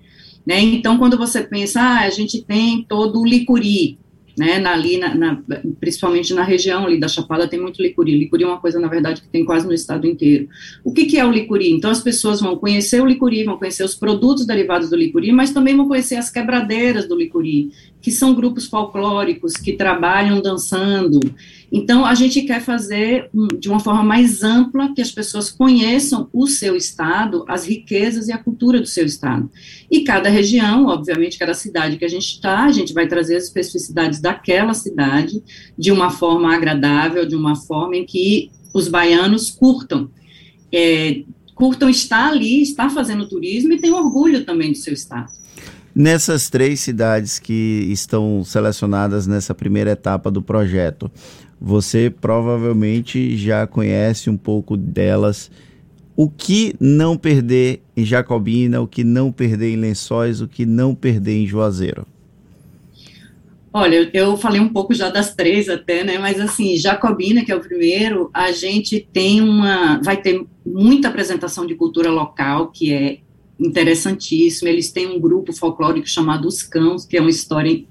Né? 0.46 0.62
Então, 0.62 0.98
quando 0.98 1.18
você 1.18 1.44
pensa, 1.44 1.82
ah, 1.82 2.00
a 2.00 2.10
gente 2.10 2.42
tem 2.42 2.84
todo 2.88 3.20
o 3.20 3.26
licuri, 3.26 4.00
né, 4.38 4.60
na, 4.60 4.74
ali, 4.74 4.98
na, 4.98 5.16
na, 5.16 5.42
principalmente 5.80 6.32
na 6.34 6.44
região 6.44 6.86
ali 6.86 7.00
da 7.00 7.08
Chapada 7.08 7.48
tem 7.48 7.60
muito 7.60 7.82
licuri, 7.82 8.16
licuri 8.16 8.44
é 8.44 8.48
uma 8.48 8.60
coisa, 8.60 8.80
na 8.80 8.88
verdade, 8.88 9.22
que 9.22 9.28
tem 9.28 9.44
quase 9.44 9.66
no 9.66 9.74
estado 9.74 10.06
inteiro. 10.06 10.48
O 10.84 10.94
que, 10.94 11.06
que 11.06 11.18
é 11.18 11.26
o 11.26 11.32
licuri? 11.32 11.72
Então, 11.72 11.90
as 11.90 12.02
pessoas 12.02 12.40
vão 12.40 12.56
conhecer 12.56 13.02
o 13.02 13.06
licuri, 13.08 13.44
vão 13.44 13.58
conhecer 13.58 13.84
os 13.84 13.96
produtos 13.96 14.46
derivados 14.46 14.92
do 14.92 14.96
licuri, 14.96 15.32
mas 15.32 15.52
também 15.52 15.76
vão 15.76 15.88
conhecer 15.88 16.16
as 16.16 16.30
quebradeiras 16.30 17.08
do 17.08 17.16
licuri, 17.16 17.72
que 18.00 18.12
são 18.12 18.36
grupos 18.36 18.68
folclóricos 18.68 19.54
que 19.54 19.74
trabalham 19.74 20.40
dançando. 20.40 21.20
Então, 21.72 22.06
a 22.06 22.16
gente 22.16 22.42
quer 22.44 22.62
fazer 22.62 23.30
de 23.60 23.68
uma 23.68 23.80
forma 23.80 24.04
mais 24.04 24.42
ampla 24.44 24.94
que 24.94 25.02
as 25.02 25.12
pessoas 25.12 25.52
conheçam 25.52 26.30
o 26.32 26.48
seu 26.48 26.76
estado, 26.76 27.44
as 27.48 27.66
riquezas 27.66 28.28
e 28.28 28.32
a 28.32 28.38
cultura 28.38 28.80
do 28.80 28.88
seu 28.88 29.06
estado. 29.06 29.50
E 29.92 30.02
cada 30.02 30.30
região, 30.30 30.86
obviamente, 30.86 31.38
cada 31.38 31.54
cidade 31.54 31.98
que 31.98 32.06
a 32.06 32.10
gente 32.10 32.36
está, 32.36 32.66
a 32.66 32.72
gente 32.72 32.94
vai 32.94 33.08
trazer 33.08 33.36
as 33.36 33.46
especificidades 33.46 34.22
daquela 34.22 34.74
cidade 34.74 35.44
de 35.78 35.92
uma 35.92 36.10
forma 36.10 36.54
agradável, 36.54 37.26
de 37.26 37.36
uma 37.36 37.56
forma 37.56 37.98
em 37.98 38.06
que 38.06 38.50
os 38.74 38.88
baianos 38.88 39.50
curtam. 39.50 40.10
É, 40.72 41.24
curtam 41.58 41.90
estar 41.90 42.30
ali, 42.30 42.62
estar 42.62 42.90
fazendo 42.90 43.28
turismo 43.28 43.74
e 43.74 43.80
tem 43.80 43.92
orgulho 43.92 44.46
também 44.46 44.72
do 44.72 44.78
seu 44.78 44.94
estado. 44.94 45.32
Nessas 45.94 46.48
três 46.48 46.80
cidades 46.80 47.40
que 47.40 47.88
estão 47.90 48.44
selecionadas 48.44 49.26
nessa 49.26 49.56
primeira 49.56 49.92
etapa 49.92 50.30
do 50.30 50.44
projeto, 50.44 51.12
você 51.60 52.10
provavelmente 52.10 53.36
já 53.36 53.66
conhece 53.66 54.30
um 54.30 54.38
pouco 54.38 54.78
delas. 54.78 55.52
O 56.16 56.30
que 56.30 56.76
não 56.80 57.18
perder 57.18 57.82
em 57.96 58.04
Jacobina, 58.04 58.82
o 58.82 58.88
que 58.88 59.04
não 59.04 59.32
perder 59.32 59.74
em 59.74 59.76
Lençóis, 59.78 60.42
o 60.42 60.48
que 60.48 60.66
não 60.66 60.96
perder 60.96 61.38
em 61.38 61.48
Juazeiro? 61.48 62.06
Olha, 63.74 64.10
eu 64.12 64.36
falei 64.38 64.60
um 64.60 64.70
pouco 64.70 64.94
já 64.94 65.10
das 65.10 65.36
três 65.36 65.70
até, 65.70 66.04
né? 66.04 66.18
Mas 66.18 66.40
assim, 66.40 66.76
Jacobina, 66.78 67.46
que 67.46 67.52
é 67.52 67.56
o 67.56 67.60
primeiro, 67.60 68.30
a 68.34 68.52
gente 68.52 69.08
tem 69.14 69.42
uma, 69.42 70.02
vai 70.02 70.18
ter 70.18 70.44
muita 70.66 71.10
apresentação 71.10 71.66
de 71.66 71.76
cultura 71.76 72.10
local, 72.10 72.72
que 72.72 72.92
é 72.92 73.20
interessantíssimo. 73.60 74.68
Eles 74.68 74.92
têm 74.92 75.08
um 75.08 75.20
grupo 75.20 75.54
folclórico 75.54 76.08
chamado 76.08 76.48
Os 76.48 76.64
Cãos, 76.64 77.06
que 77.06 77.18
é 77.18 77.22
uma 77.22 77.30
história 77.30 77.84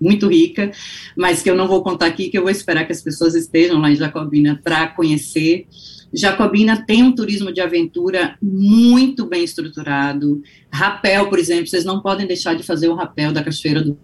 muito 0.00 0.28
rica, 0.28 0.70
mas 1.16 1.42
que 1.42 1.50
eu 1.50 1.56
não 1.56 1.66
vou 1.66 1.82
contar 1.82 2.06
aqui, 2.06 2.28
que 2.28 2.38
eu 2.38 2.42
vou 2.42 2.50
esperar 2.50 2.84
que 2.84 2.92
as 2.92 3.02
pessoas 3.02 3.34
estejam 3.34 3.80
lá 3.80 3.90
em 3.90 3.96
Jacobina 3.96 4.60
para 4.62 4.88
conhecer. 4.88 5.66
Jacobina 6.12 6.84
tem 6.84 7.02
um 7.02 7.12
turismo 7.12 7.52
de 7.52 7.60
aventura 7.60 8.36
muito 8.42 9.26
bem 9.26 9.42
estruturado. 9.42 10.42
Rapel, 10.70 11.28
por 11.28 11.38
exemplo, 11.38 11.66
vocês 11.66 11.84
não 11.84 12.00
podem 12.00 12.26
deixar 12.26 12.54
de 12.54 12.62
fazer 12.62 12.88
o 12.88 12.94
rapel 12.94 13.32
da 13.32 13.42
Cachoeira 13.42 13.82
do 13.82 13.98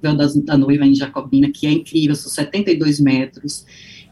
da 0.00 0.56
Noiva 0.56 0.86
em 0.86 0.94
Jacobina, 0.94 1.50
que 1.50 1.66
é 1.66 1.72
incrível, 1.72 2.14
são 2.14 2.30
72 2.30 3.00
metros 3.00 3.66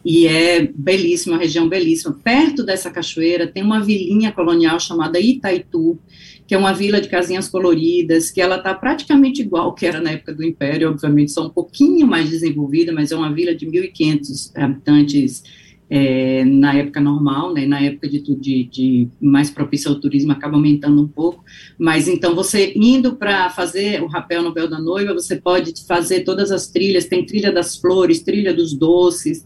e 0.04 0.28
é 0.28 0.70
belíssima, 0.72 1.34
uma 1.34 1.42
região 1.42 1.68
belíssima. 1.68 2.16
Perto 2.22 2.64
dessa 2.64 2.90
cachoeira 2.90 3.46
tem 3.46 3.62
uma 3.62 3.82
vilinha 3.82 4.30
colonial 4.30 4.78
chamada 4.78 5.18
Itaitu, 5.18 5.98
que 6.46 6.54
é 6.54 6.58
uma 6.58 6.72
vila 6.72 7.00
de 7.00 7.08
casinhas 7.08 7.48
coloridas, 7.48 8.30
que 8.30 8.40
ela 8.40 8.56
está 8.56 8.72
praticamente 8.74 9.42
igual 9.42 9.74
que 9.74 9.84
era 9.84 10.00
na 10.00 10.12
época 10.12 10.32
do 10.32 10.44
Império, 10.44 10.90
obviamente, 10.90 11.32
só 11.32 11.46
um 11.46 11.50
pouquinho 11.50 12.06
mais 12.06 12.30
desenvolvida, 12.30 12.92
mas 12.92 13.10
é 13.10 13.16
uma 13.16 13.32
vila 13.32 13.54
de 13.54 13.66
1.500 13.66 14.52
habitantes 14.54 15.42
é, 15.88 16.44
na 16.44 16.74
época 16.74 17.00
normal, 17.00 17.52
né, 17.52 17.64
na 17.64 17.80
época 17.80 18.08
de, 18.08 18.20
de, 18.20 18.64
de 18.64 19.08
mais 19.20 19.50
propícia 19.50 19.88
ao 19.88 20.00
turismo 20.00 20.32
acaba 20.32 20.56
aumentando 20.56 21.00
um 21.00 21.06
pouco, 21.06 21.44
mas 21.78 22.08
então 22.08 22.34
você 22.34 22.72
indo 22.74 23.16
para 23.16 23.50
fazer 23.50 24.02
o 24.02 24.06
rapel 24.06 24.42
no 24.42 24.52
véu 24.52 24.68
da 24.68 24.80
noiva, 24.80 25.14
você 25.14 25.36
pode 25.36 25.72
fazer 25.86 26.24
todas 26.24 26.50
as 26.50 26.66
trilhas, 26.68 27.06
tem 27.06 27.24
trilha 27.24 27.52
das 27.52 27.76
flores, 27.76 28.20
trilha 28.20 28.52
dos 28.52 28.74
doces, 28.74 29.44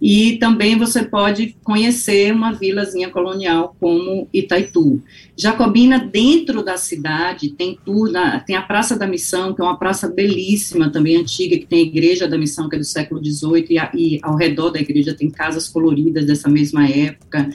e 0.00 0.36
também 0.38 0.76
você 0.76 1.04
pode 1.04 1.56
conhecer 1.64 2.32
uma 2.32 2.52
vilazinha 2.52 3.08
colonial 3.08 3.74
como 3.80 4.28
Itaitu. 4.32 5.02
Jacobina, 5.36 5.98
dentro 5.98 6.62
da 6.62 6.76
cidade, 6.76 7.50
tem, 7.50 7.78
tudo, 7.84 8.12
tem 8.46 8.56
a 8.56 8.62
Praça 8.62 8.96
da 8.96 9.06
Missão, 9.06 9.54
que 9.54 9.62
é 9.62 9.64
uma 9.64 9.78
praça 9.78 10.08
belíssima, 10.08 10.90
também 10.90 11.16
antiga, 11.16 11.56
que 11.56 11.66
tem 11.66 11.78
a 11.78 11.86
Igreja 11.86 12.28
da 12.28 12.36
Missão, 12.36 12.68
que 12.68 12.76
é 12.76 12.78
do 12.78 12.84
século 12.84 13.24
XVIII, 13.24 13.66
e, 13.70 14.16
e 14.16 14.20
ao 14.22 14.36
redor 14.36 14.70
da 14.70 14.80
igreja 14.80 15.14
tem 15.14 15.30
casas 15.30 15.68
coloridas 15.76 16.24
dessa 16.24 16.48
mesma 16.48 16.88
época. 16.88 17.50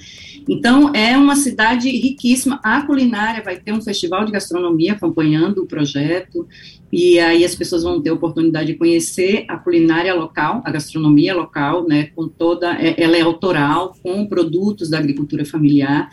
Então, 0.48 0.94
é 0.94 1.18
uma 1.18 1.36
cidade 1.36 1.90
riquíssima. 1.90 2.60
A 2.63 2.84
culinária 2.86 3.44
vai 3.44 3.58
ter 3.60 3.72
um 3.74 3.82
festival 3.82 4.25
de 4.25 4.32
gastronomia 4.32 4.94
acompanhando 4.94 5.63
o 5.63 5.66
projeto, 5.66 6.48
e 6.94 7.20
aí 7.20 7.44
as 7.44 7.56
pessoas 7.56 7.82
vão 7.82 8.00
ter 8.00 8.12
a 8.12 8.13
oportunidade 8.13 8.68
de 8.68 8.78
conhecer 8.78 9.46
a 9.48 9.58
culinária 9.58 10.13
local, 10.13 10.62
a 10.63 10.70
gastronomia 10.70 11.34
local, 11.34 11.88
né, 11.88 12.10
com 12.16 12.28
toda, 12.28 12.74
é, 12.80 13.01
ela 13.01 13.18
é 13.18 13.22
autoral, 13.22 13.96
com 14.04 14.28
produtos 14.28 14.88
da 14.88 15.00
agricultura 15.00 15.44
familiar, 15.44 16.08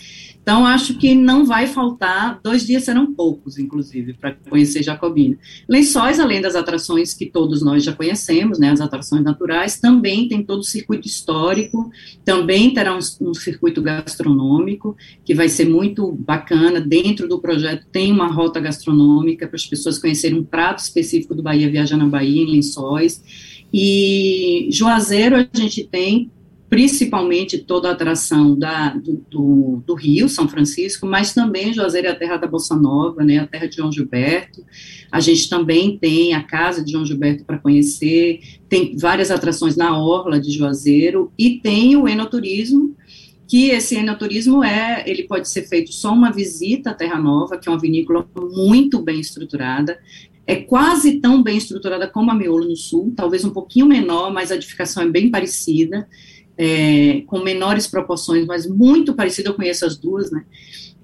então, 0.48 0.64
acho 0.64 0.94
que 0.94 1.14
não 1.14 1.44
vai 1.44 1.66
faltar, 1.66 2.40
dois 2.42 2.66
dias 2.66 2.84
serão 2.84 3.12
poucos, 3.12 3.58
inclusive, 3.58 4.14
para 4.14 4.34
conhecer 4.48 4.82
Jacobina. 4.82 5.36
Lençóis, 5.68 6.18
além 6.18 6.40
das 6.40 6.56
atrações 6.56 7.12
que 7.12 7.26
todos 7.26 7.60
nós 7.60 7.84
já 7.84 7.92
conhecemos, 7.92 8.58
né, 8.58 8.70
as 8.70 8.80
atrações 8.80 9.22
naturais, 9.22 9.78
também 9.78 10.26
tem 10.26 10.42
todo 10.42 10.60
o 10.60 10.64
circuito 10.64 11.06
histórico, 11.06 11.90
também 12.24 12.72
terá 12.72 12.96
um, 12.96 13.28
um 13.28 13.34
circuito 13.34 13.82
gastronômico, 13.82 14.96
que 15.22 15.34
vai 15.34 15.50
ser 15.50 15.68
muito 15.68 16.12
bacana. 16.12 16.80
Dentro 16.80 17.28
do 17.28 17.38
projeto 17.38 17.86
tem 17.92 18.10
uma 18.10 18.28
rota 18.28 18.58
gastronômica 18.58 19.46
para 19.46 19.56
as 19.56 19.66
pessoas 19.66 19.98
conhecerem 19.98 20.38
um 20.38 20.44
prato 20.44 20.78
específico 20.78 21.34
do 21.34 21.42
Bahia 21.42 21.70
Viajar 21.70 21.98
na 21.98 22.06
Bahia, 22.06 22.40
em 22.40 22.52
Lençóis. 22.52 23.22
E 23.70 24.66
Juazeiro 24.72 25.36
a 25.36 25.46
gente 25.54 25.84
tem 25.84 26.30
principalmente 26.68 27.58
toda 27.58 27.88
a 27.88 27.92
atração 27.92 28.56
da, 28.56 28.90
do, 28.90 29.24
do, 29.30 29.82
do, 29.86 29.94
Rio, 29.94 30.28
São 30.28 30.46
Francisco, 30.46 31.06
mas 31.06 31.32
também 31.32 31.72
Juazeiro 31.72 32.08
é 32.08 32.10
a 32.10 32.14
terra 32.14 32.36
da 32.36 32.46
Bossa 32.46 32.76
Nova, 32.76 33.24
né, 33.24 33.38
a 33.38 33.46
terra 33.46 33.66
de 33.66 33.76
João 33.76 33.90
Gilberto. 33.90 34.62
A 35.10 35.18
gente 35.18 35.48
também 35.48 35.96
tem 35.96 36.34
a 36.34 36.42
casa 36.42 36.84
de 36.84 36.92
João 36.92 37.06
Gilberto 37.06 37.44
para 37.44 37.58
conhecer, 37.58 38.40
tem 38.68 38.96
várias 38.96 39.30
atrações 39.30 39.76
na 39.76 39.98
orla 39.98 40.38
de 40.38 40.50
Juazeiro 40.50 41.32
e 41.38 41.58
tem 41.58 41.96
o 41.96 42.06
enoturismo, 42.06 42.94
que 43.46 43.70
esse 43.70 43.96
enoturismo 43.96 44.62
é, 44.62 45.02
ele 45.06 45.22
pode 45.22 45.48
ser 45.48 45.62
feito 45.62 45.90
só 45.90 46.12
uma 46.12 46.30
visita 46.30 46.90
à 46.90 46.94
Terra 46.94 47.18
Nova, 47.18 47.56
que 47.56 47.66
é 47.66 47.72
uma 47.72 47.80
vinícola 47.80 48.28
muito 48.36 49.00
bem 49.02 49.18
estruturada, 49.18 49.98
é 50.46 50.56
quase 50.56 51.18
tão 51.18 51.42
bem 51.42 51.56
estruturada 51.56 52.06
como 52.06 52.30
a 52.30 52.34
Miolo 52.34 52.68
no 52.68 52.76
Sul, 52.76 53.12
talvez 53.16 53.42
um 53.44 53.50
pouquinho 53.50 53.86
menor, 53.86 54.30
mas 54.30 54.52
a 54.52 54.54
edificação 54.54 55.02
é 55.02 55.08
bem 55.08 55.30
parecida, 55.30 56.06
é, 56.58 57.22
com 57.26 57.38
menores 57.38 57.86
proporções, 57.86 58.44
mas 58.44 58.66
muito 58.66 59.14
parecido, 59.14 59.50
eu 59.50 59.54
conheço 59.54 59.86
as 59.86 59.96
duas, 59.96 60.30
né? 60.30 60.44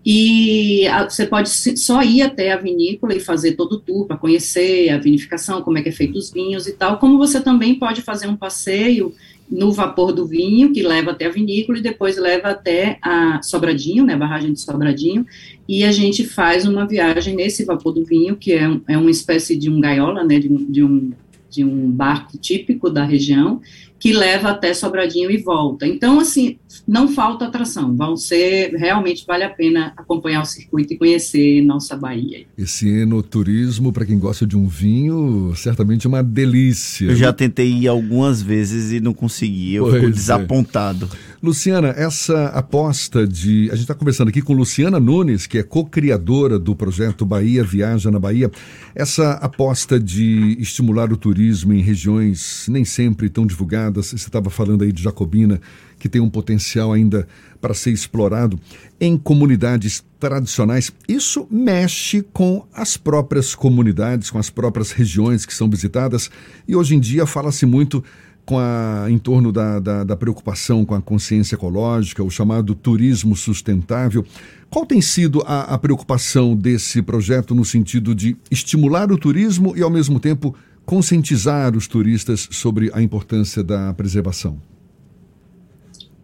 E 0.04 0.86
a, 0.88 1.08
você 1.08 1.26
pode 1.26 1.48
só 1.48 2.02
ir 2.02 2.20
até 2.20 2.52
a 2.52 2.58
vinícola 2.58 3.14
e 3.14 3.20
fazer 3.20 3.52
todo 3.52 3.74
o 3.74 3.80
tour 3.80 4.06
para 4.06 4.18
conhecer 4.18 4.90
a 4.90 4.98
vinificação, 4.98 5.62
como 5.62 5.78
é 5.78 5.82
que 5.82 5.88
é 5.88 5.92
feito 5.92 6.18
os 6.18 6.30
vinhos 6.30 6.66
e 6.66 6.72
tal, 6.72 6.98
como 6.98 7.16
você 7.16 7.40
também 7.40 7.76
pode 7.76 8.02
fazer 8.02 8.26
um 8.26 8.36
passeio 8.36 9.14
no 9.50 9.72
vapor 9.72 10.12
do 10.12 10.26
vinho, 10.26 10.72
que 10.72 10.82
leva 10.82 11.12
até 11.12 11.26
a 11.26 11.30
vinícola 11.30 11.78
e 11.78 11.82
depois 11.82 12.16
leva 12.16 12.48
até 12.48 12.98
a 13.00 13.40
Sobradinho, 13.42 14.04
né, 14.04 14.16
barragem 14.16 14.52
de 14.52 14.60
Sobradinho, 14.60 15.24
e 15.68 15.84
a 15.84 15.92
gente 15.92 16.24
faz 16.24 16.66
uma 16.66 16.86
viagem 16.86 17.36
nesse 17.36 17.64
vapor 17.64 17.92
do 17.92 18.04
vinho, 18.04 18.36
que 18.36 18.52
é, 18.52 18.68
é 18.88 18.98
uma 18.98 19.10
espécie 19.10 19.56
de 19.56 19.70
um 19.70 19.80
gaiola, 19.80 20.24
né, 20.24 20.38
de, 20.38 20.48
de 20.48 20.82
um 20.82 21.12
de 21.54 21.64
um 21.64 21.90
barco 21.90 22.36
típico 22.36 22.90
da 22.90 23.04
região, 23.04 23.60
que 23.98 24.12
leva 24.12 24.50
até 24.50 24.74
Sobradinho 24.74 25.30
e 25.30 25.38
volta. 25.38 25.86
Então, 25.86 26.20
assim, 26.20 26.58
não 26.86 27.08
falta 27.08 27.46
atração, 27.46 27.96
vão 27.96 28.16
ser, 28.16 28.74
realmente 28.74 29.24
vale 29.26 29.44
a 29.44 29.48
pena 29.48 29.94
acompanhar 29.96 30.42
o 30.42 30.44
circuito 30.44 30.92
e 30.92 30.98
conhecer 30.98 31.62
nossa 31.62 31.96
Bahia. 31.96 32.44
Esse 32.58 32.86
enoturismo, 32.86 33.92
para 33.92 34.04
quem 34.04 34.18
gosta 34.18 34.46
de 34.46 34.58
um 34.58 34.66
vinho, 34.66 35.54
certamente 35.56 36.06
é 36.06 36.08
uma 36.08 36.22
delícia. 36.22 37.06
Eu 37.06 37.16
já 37.16 37.32
tentei 37.32 37.70
ir 37.70 37.88
algumas 37.88 38.42
vezes 38.42 38.92
e 38.92 39.00
não 39.00 39.14
consegui, 39.14 39.74
eu 39.74 39.84
pois 39.84 39.94
fico 39.94 40.06
é. 40.08 40.10
desapontado. 40.10 41.08
É. 41.10 41.33
Luciana, 41.44 41.92
essa 41.94 42.46
aposta 42.46 43.26
de. 43.26 43.68
A 43.70 43.74
gente 43.74 43.82
está 43.82 43.94
conversando 43.94 44.28
aqui 44.28 44.40
com 44.40 44.54
Luciana 44.54 44.98
Nunes, 44.98 45.46
que 45.46 45.58
é 45.58 45.62
co-criadora 45.62 46.58
do 46.58 46.74
projeto 46.74 47.26
Bahia 47.26 47.62
Viaja 47.62 48.10
na 48.10 48.18
Bahia. 48.18 48.50
Essa 48.94 49.32
aposta 49.32 50.00
de 50.00 50.56
estimular 50.58 51.12
o 51.12 51.18
turismo 51.18 51.74
em 51.74 51.82
regiões 51.82 52.64
nem 52.66 52.82
sempre 52.82 53.28
tão 53.28 53.46
divulgadas 53.46 54.06
você 54.06 54.14
estava 54.14 54.48
falando 54.48 54.84
aí 54.84 54.90
de 54.90 55.02
Jacobina, 55.02 55.60
que 55.98 56.08
tem 56.08 56.20
um 56.20 56.30
potencial 56.30 56.94
ainda 56.94 57.28
para 57.60 57.74
ser 57.74 57.90
explorado 57.90 58.58
em 58.98 59.18
comunidades 59.18 60.02
tradicionais. 60.18 60.90
Isso 61.06 61.46
mexe 61.50 62.22
com 62.32 62.66
as 62.72 62.96
próprias 62.96 63.54
comunidades, 63.54 64.30
com 64.30 64.38
as 64.38 64.48
próprias 64.48 64.92
regiões 64.92 65.44
que 65.44 65.52
são 65.52 65.68
visitadas. 65.68 66.30
E 66.66 66.74
hoje 66.74 66.94
em 66.94 67.00
dia 67.00 67.26
fala-se 67.26 67.66
muito 67.66 68.02
com 68.44 68.58
a, 68.58 69.06
em 69.08 69.18
torno 69.18 69.50
da, 69.50 69.78
da, 69.78 70.04
da, 70.04 70.16
preocupação 70.16 70.84
com 70.84 70.94
a 70.94 71.00
consciência 71.00 71.54
ecológica, 71.54 72.22
o 72.22 72.30
chamado 72.30 72.74
turismo 72.74 73.34
sustentável. 73.34 74.24
Qual 74.68 74.84
tem 74.84 75.00
sido 75.00 75.42
a, 75.46 75.74
a 75.74 75.78
preocupação 75.78 76.54
desse 76.54 77.00
projeto 77.00 77.54
no 77.54 77.64
sentido 77.64 78.14
de 78.14 78.36
estimular 78.50 79.10
o 79.10 79.18
turismo 79.18 79.76
e, 79.76 79.82
ao 79.82 79.90
mesmo 79.90 80.20
tempo, 80.20 80.54
conscientizar 80.84 81.76
os 81.76 81.88
turistas 81.88 82.48
sobre 82.50 82.90
a 82.92 83.00
importância 83.00 83.62
da 83.62 83.94
preservação? 83.94 84.60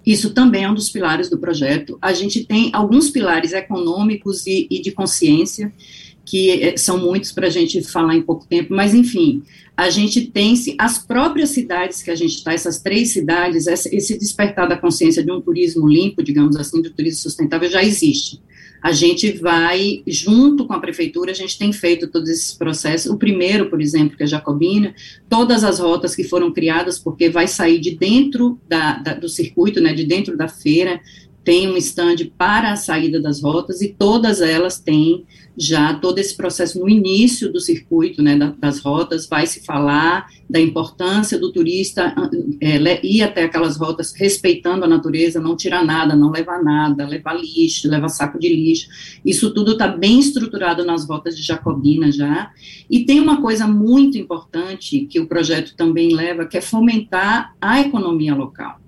Isso 0.04 0.32
também 0.32 0.64
é 0.64 0.70
um 0.70 0.74
dos 0.74 0.90
pilares 0.90 1.28
do 1.28 1.38
projeto. 1.38 1.98
A 2.00 2.12
gente 2.12 2.44
tem 2.44 2.70
alguns 2.72 3.10
pilares 3.10 3.52
econômicos 3.52 4.46
e, 4.46 4.66
e 4.70 4.80
de 4.80 4.90
consciência, 4.90 5.72
que 6.30 6.50
eh, 6.50 6.76
são 6.76 6.98
muitos 6.98 7.32
para 7.32 7.48
a 7.48 7.50
gente 7.50 7.82
falar 7.82 8.14
em 8.14 8.22
pouco 8.22 8.46
tempo, 8.46 8.72
mas 8.72 8.94
enfim, 8.94 9.42
a 9.76 9.90
gente 9.90 10.26
tem 10.26 10.54
as 10.78 10.98
próprias 10.98 11.50
cidades 11.50 12.02
que 12.02 12.10
a 12.10 12.14
gente 12.14 12.36
está, 12.36 12.52
essas 12.52 12.78
três 12.78 13.12
cidades, 13.12 13.66
esse 13.66 14.16
despertar 14.16 14.68
da 14.68 14.76
consciência 14.76 15.24
de 15.24 15.32
um 15.32 15.40
turismo 15.40 15.88
limpo, 15.88 16.22
digamos 16.22 16.54
assim, 16.56 16.80
do 16.80 16.90
turismo 16.90 17.22
sustentável 17.22 17.68
já 17.68 17.82
existe 17.82 18.40
a 18.82 18.92
gente 18.92 19.32
vai, 19.32 20.02
junto 20.06 20.66
com 20.66 20.72
a 20.72 20.80
prefeitura, 20.80 21.32
a 21.32 21.34
gente 21.34 21.58
tem 21.58 21.72
feito 21.72 22.08
todos 22.08 22.30
esses 22.30 22.54
processos. 22.54 23.10
O 23.12 23.16
primeiro, 23.16 23.68
por 23.68 23.80
exemplo, 23.80 24.16
que 24.16 24.22
é 24.22 24.26
Jacobina, 24.26 24.94
todas 25.28 25.64
as 25.64 25.78
rotas 25.78 26.16
que 26.16 26.24
foram 26.24 26.50
criadas, 26.50 26.98
porque 26.98 27.28
vai 27.28 27.46
sair 27.46 27.78
de 27.78 27.94
dentro 27.96 28.58
da, 28.66 28.94
da, 28.94 29.14
do 29.14 29.28
circuito, 29.28 29.80
né, 29.80 29.92
de 29.92 30.04
dentro 30.04 30.36
da 30.36 30.48
feira, 30.48 31.00
tem 31.44 31.68
um 31.68 31.76
stand 31.76 32.16
para 32.36 32.72
a 32.72 32.76
saída 32.76 33.20
das 33.20 33.42
rotas 33.42 33.80
e 33.80 33.88
todas 33.88 34.40
elas 34.40 34.78
têm 34.78 35.24
já 35.56 35.94
todo 35.94 36.18
esse 36.18 36.34
processo 36.34 36.78
no 36.80 36.88
início 36.88 37.52
do 37.52 37.60
circuito, 37.60 38.22
né, 38.22 38.38
das 38.58 38.80
rotas, 38.80 39.28
vai 39.28 39.46
se 39.46 39.64
falar 39.64 40.26
da 40.48 40.58
importância 40.58 41.38
do 41.38 41.52
turista 41.52 42.14
é, 42.60 43.06
ir 43.06 43.22
até 43.22 43.44
aquelas 43.44 43.76
rotas 43.76 44.14
respeitando 44.14 44.84
a 44.84 44.88
natureza, 44.88 45.40
não 45.40 45.56
tirar 45.56 45.84
nada, 45.84 46.16
não 46.16 46.30
levar 46.30 46.62
nada, 46.62 47.06
levar 47.06 47.34
lixo, 47.34 47.90
levar 47.90 48.08
saco 48.08 48.38
de 48.38 48.48
lixo. 48.48 48.88
Isso 49.24 49.52
tudo 49.52 49.72
está 49.72 49.86
bem 49.86 50.18
estruturado 50.18 50.84
nas 50.84 51.06
rotas 51.06 51.36
de 51.36 51.42
Jacobina 51.42 52.10
já. 52.10 52.50
E 52.88 53.04
tem 53.04 53.20
uma 53.20 53.42
coisa 53.42 53.66
muito 53.66 54.16
importante 54.16 55.06
que 55.06 55.20
o 55.20 55.26
projeto 55.26 55.74
também 55.76 56.14
leva, 56.14 56.46
que 56.46 56.56
é 56.56 56.60
fomentar 56.60 57.54
a 57.60 57.80
economia 57.80 58.34
local. 58.34 58.79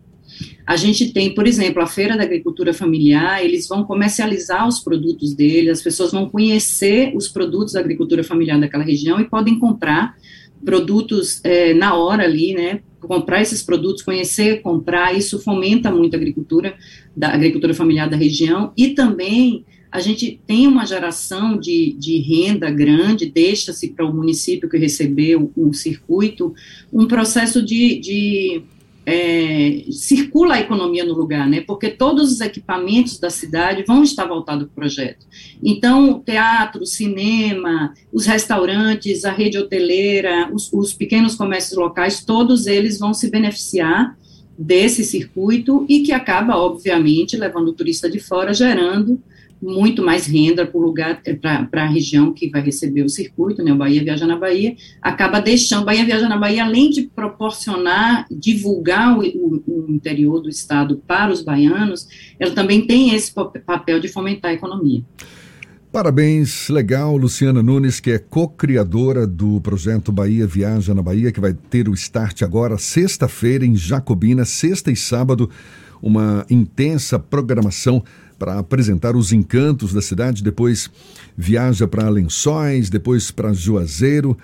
A 0.67 0.77
gente 0.77 1.13
tem, 1.13 1.35
por 1.35 1.47
exemplo, 1.47 1.83
a 1.83 1.87
Feira 1.87 2.17
da 2.17 2.23
Agricultura 2.23 2.73
Familiar, 2.73 3.45
eles 3.45 3.67
vão 3.67 3.85
comercializar 3.85 4.67
os 4.67 4.81
produtos 4.81 5.35
deles, 5.35 5.71
as 5.71 5.83
pessoas 5.83 6.13
vão 6.13 6.29
conhecer 6.29 7.13
os 7.15 7.29
produtos 7.29 7.75
da 7.75 7.81
agricultura 7.81 8.23
familiar 8.23 8.61
daquela 8.61 8.85
região 8.85 9.21
e 9.21 9.29
podem 9.29 9.59
comprar 9.59 10.17
produtos 10.65 11.41
é, 11.45 11.75
na 11.75 11.95
hora 11.95 12.25
ali, 12.25 12.55
né? 12.55 12.81
Comprar 13.01 13.43
esses 13.43 13.63
produtos, 13.63 14.03
conhecer, 14.03 14.63
comprar, 14.63 15.17
isso 15.17 15.41
fomenta 15.41 15.91
muito 15.91 16.15
a 16.15 16.17
agricultura, 16.17 16.75
da 17.17 17.29
agricultura 17.35 17.75
familiar 17.75 18.09
da 18.09 18.17
região, 18.17 18.73
e 18.77 18.91
também 18.91 19.65
a 19.93 20.01
gente 20.01 20.41
tem 20.47 20.67
uma 20.67 20.87
geração 20.87 21.59
de, 21.59 21.93
de 21.99 22.17
renda 22.19 22.71
grande, 22.71 23.27
deixa-se 23.27 23.89
para 23.89 24.07
o 24.07 24.15
município 24.15 24.69
que 24.69 24.79
recebeu 24.79 25.53
o, 25.55 25.69
o 25.69 25.75
circuito, 25.75 26.55
um 26.91 27.07
processo 27.07 27.61
de, 27.61 27.99
de 27.99 28.63
é, 29.05 29.85
circula 29.91 30.55
a 30.55 30.61
economia 30.61 31.05
no 31.05 31.15
lugar, 31.15 31.49
né? 31.49 31.61
Porque 31.61 31.91
todos 31.91 32.33
os 32.33 32.41
equipamentos 32.41 33.19
da 33.19 33.31
cidade 33.31 33.85
vão 33.87 34.03
estar 34.03 34.27
voltados 34.27 34.65
para 34.65 34.73
o 34.73 34.75
projeto. 34.75 35.27
Então, 35.63 36.21
teatro, 36.21 36.87
cinema, 36.87 37.93
os 38.13 38.27
restaurantes, 38.27 39.25
a 39.25 39.33
rede 39.33 39.59
hoteleira, 39.59 40.51
os, 40.53 40.73
os 40.73 40.93
pequenos 40.93 41.35
comércios 41.35 41.77
locais, 41.77 42.25
todos 42.25 42.67
eles 42.67 42.99
vão 42.99 43.13
se 43.13 43.31
beneficiar 43.31 44.17
desse 44.63 45.05
circuito 45.05 45.85
e 45.89 46.01
que 46.01 46.13
acaba, 46.13 46.57
obviamente, 46.57 47.37
levando 47.37 47.69
o 47.69 47.73
turista 47.73 48.09
de 48.09 48.21
fora, 48.21 48.55
gerando 48.55 49.21
muito 49.61 50.03
mais 50.03 50.27
renda 50.27 50.67
para 50.67 50.77
o 50.77 50.83
lugar, 50.83 51.21
é, 51.25 51.35
para 51.35 51.85
a 51.85 51.87
região 51.87 52.33
que 52.33 52.51
vai 52.51 52.61
receber 52.61 53.03
o 53.03 53.09
circuito, 53.09 53.63
né, 53.63 53.73
o 53.73 53.77
Bahia 53.77 54.03
Viaja 54.03 54.27
na 54.27 54.37
Bahia, 54.37 54.75
acaba 55.01 55.41
deixando, 55.41 55.85
Bahia 55.85 56.05
Viaja 56.05 56.29
na 56.29 56.37
Bahia, 56.37 56.65
além 56.65 56.91
de 56.91 57.03
proporcionar, 57.03 58.27
divulgar 58.29 59.17
o, 59.17 59.23
o, 59.23 59.63
o 59.69 59.87
interior 59.89 60.41
do 60.41 60.49
estado 60.49 61.01
para 61.07 61.33
os 61.33 61.43
baianos, 61.43 62.09
ela 62.41 62.53
também 62.53 62.85
tem 62.87 63.15
esse 63.15 63.33
papel 63.33 64.01
de 64.01 64.09
fomentar 64.09 64.51
a 64.51 64.55
economia. 64.55 65.05
Parabéns, 65.93 66.71
legal, 66.71 67.15
Luciana 67.19 67.63
Nunes, 67.63 68.01
que 68.01 68.13
é 68.13 68.19
co-criadora 68.19 69.27
do 69.27 69.61
projeto 69.61 70.11
Bahia 70.11 70.47
Viaja 70.47 70.95
na 70.95 71.03
Bahia, 71.03 71.31
que 71.31 71.39
vai 71.39 71.53
ter 71.53 71.87
o 71.87 71.93
start 71.93 72.41
agora, 72.41 72.79
sexta-feira, 72.79 73.67
em 73.67 73.77
Jacobina, 73.77 74.47
sexta 74.47 74.91
e 74.91 74.97
sábado, 74.97 75.51
uma 76.01 76.47
intensa 76.49 77.19
programação 77.19 78.03
para 78.39 78.59
apresentar 78.59 79.15
os 79.15 79.35
encantos 79.35 79.93
da 79.93 80.01
cidade, 80.01 80.43
depois 80.43 80.91
viaja 81.37 81.87
para 81.87 82.09
Lençóis, 82.09 82.89
depois 82.89 83.31
para 83.31 83.53
Juazeiro. 83.53 84.39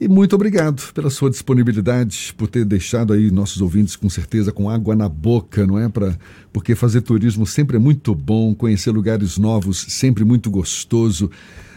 E 0.00 0.08
muito 0.08 0.34
obrigado 0.34 0.92
pela 0.92 1.08
sua 1.08 1.30
disponibilidade, 1.30 2.34
por 2.36 2.48
ter 2.48 2.64
deixado 2.64 3.12
aí 3.12 3.30
nossos 3.30 3.62
ouvintes 3.62 3.94
com 3.94 4.10
certeza 4.10 4.50
com 4.50 4.68
água 4.68 4.96
na 4.96 5.08
boca, 5.08 5.66
não 5.66 5.78
é? 5.78 5.88
Pra, 5.88 6.16
porque 6.52 6.74
fazer 6.74 7.00
turismo 7.00 7.46
sempre 7.46 7.76
é 7.76 7.78
muito 7.78 8.14
bom, 8.14 8.54
conhecer 8.54 8.90
lugares 8.90 9.38
novos 9.38 9.86
sempre 9.88 10.24
muito 10.24 10.50
gostoso. 10.50 11.30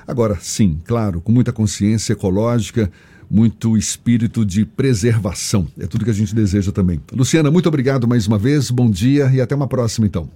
Agora, 0.07 0.37
sim, 0.41 0.79
claro, 0.83 1.21
com 1.21 1.31
muita 1.31 1.53
consciência 1.53 2.13
ecológica, 2.13 2.91
muito 3.29 3.77
espírito 3.77 4.43
de 4.45 4.65
preservação. 4.65 5.67
É 5.77 5.85
tudo 5.85 6.03
que 6.03 6.11
a 6.11 6.13
gente 6.13 6.33
deseja 6.33 6.71
também. 6.71 6.99
Luciana, 7.13 7.51
muito 7.51 7.67
obrigado 7.67 8.07
mais 8.07 8.25
uma 8.25 8.37
vez, 8.37 8.71
bom 8.71 8.89
dia 8.89 9.29
e 9.31 9.39
até 9.39 9.53
uma 9.53 9.67
próxima 9.67 10.07
então. 10.07 10.29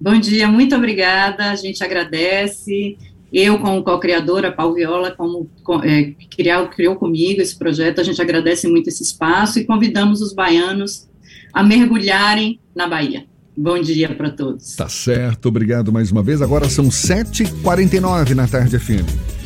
Bom 0.00 0.18
dia, 0.18 0.48
muito 0.48 0.74
obrigada. 0.74 1.50
A 1.50 1.56
gente 1.56 1.84
agradece. 1.84 2.96
Eu, 3.32 3.58
como 3.58 3.82
co-criadora, 3.82 4.50
Paulo 4.50 4.74
Viola, 4.74 5.12
como 5.12 5.48
é, 5.84 6.12
criou, 6.28 6.68
criou 6.68 6.96
comigo 6.96 7.40
esse 7.40 7.56
projeto, 7.56 8.00
a 8.00 8.04
gente 8.04 8.20
agradece 8.20 8.66
muito 8.68 8.88
esse 8.88 9.02
espaço 9.02 9.58
e 9.58 9.64
convidamos 9.64 10.20
os 10.20 10.32
baianos 10.32 11.08
a 11.52 11.62
mergulharem 11.62 12.58
na 12.74 12.88
Bahia. 12.88 13.24
Bom 13.56 13.80
dia 13.80 14.08
para 14.14 14.30
todos. 14.30 14.74
Tá 14.74 14.88
certo, 14.88 15.46
obrigado 15.46 15.92
mais 15.92 16.10
uma 16.10 16.22
vez. 16.22 16.40
Agora 16.40 16.68
são 16.68 16.88
7h49 16.88 18.34
na 18.34 18.48
tarde 18.48 18.78
FM. 18.78 19.39